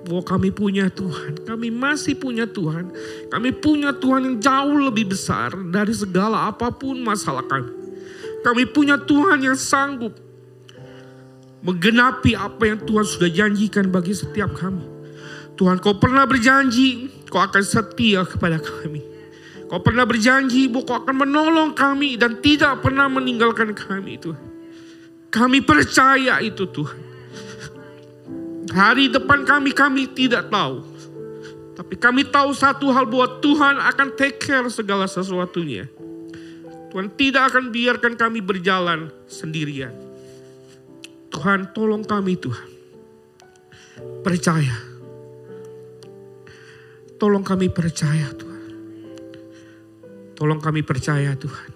bahwa 0.03 0.19
kami 0.27 0.51
punya 0.51 0.91
Tuhan. 0.91 1.47
Kami 1.47 1.71
masih 1.71 2.19
punya 2.19 2.43
Tuhan. 2.43 2.91
Kami 3.31 3.55
punya 3.55 3.95
Tuhan 3.95 4.27
yang 4.27 4.37
jauh 4.43 4.77
lebih 4.91 5.15
besar 5.15 5.55
dari 5.71 5.95
segala 5.95 6.51
apa 6.51 6.67
pun 6.75 6.99
masalah 6.99 7.47
kami. 7.47 7.71
Kami 8.43 8.67
punya 8.67 8.99
Tuhan 8.99 9.47
yang 9.47 9.55
sanggup 9.55 10.11
menggenapi 11.63 12.35
apa 12.35 12.67
yang 12.67 12.83
Tuhan 12.83 13.05
sudah 13.07 13.31
janjikan 13.31 13.87
bagi 13.87 14.11
setiap 14.11 14.51
kami. 14.51 14.83
Tuhan 15.55 15.79
kau 15.79 15.95
pernah 16.03 16.27
berjanji 16.27 17.07
kau 17.31 17.39
akan 17.39 17.63
setia 17.63 18.27
kepada 18.27 18.59
kami. 18.59 18.99
Kau 19.71 19.79
pernah 19.79 20.03
berjanji 20.03 20.67
bahwa 20.67 20.83
kau 20.83 20.97
akan 20.99 21.15
menolong 21.15 21.71
kami 21.71 22.19
dan 22.19 22.43
tidak 22.43 22.83
pernah 22.83 23.07
meninggalkan 23.07 23.71
kami 23.71 24.19
Tuhan. 24.19 24.50
Kami 25.31 25.63
percaya 25.63 26.43
itu 26.43 26.67
Tuhan. 26.67 26.99
Hari 28.71 29.07
depan 29.11 29.47
kami, 29.47 29.71
kami 29.71 30.11
tidak 30.11 30.51
tahu. 30.51 30.83
Tapi 31.71 31.95
kami 31.95 32.27
tahu 32.27 32.51
satu 32.51 32.91
hal 32.91 33.07
bahwa 33.07 33.39
Tuhan 33.39 33.79
akan 33.79 34.07
take 34.19 34.43
care 34.43 34.67
segala 34.67 35.07
sesuatunya. 35.07 35.87
Tuhan 36.91 37.07
tidak 37.15 37.55
akan 37.55 37.71
biarkan 37.71 38.13
kami 38.19 38.43
berjalan 38.43 39.07
sendirian. 39.31 39.95
Tuhan 41.31 41.71
tolong 41.71 42.03
kami 42.03 42.35
Tuhan. 42.35 42.69
Percaya. 44.19 44.75
Tolong 47.15 47.43
kami 47.47 47.71
percaya 47.71 48.27
Tuhan. 48.35 48.63
Tolong 50.35 50.59
kami 50.59 50.83
percaya 50.83 51.31
Tuhan. 51.39 51.70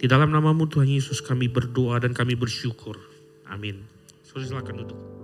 Di 0.00 0.08
dalam 0.08 0.32
namamu 0.32 0.64
Tuhan 0.64 0.88
Yesus 0.88 1.20
kami 1.20 1.52
berdoa 1.52 2.00
dan 2.00 2.16
kami 2.16 2.32
bersyukur. 2.32 2.96
Amin. 3.52 3.84
Saudara 4.24 4.48
silakan 4.48 4.76
duduk. 4.80 5.19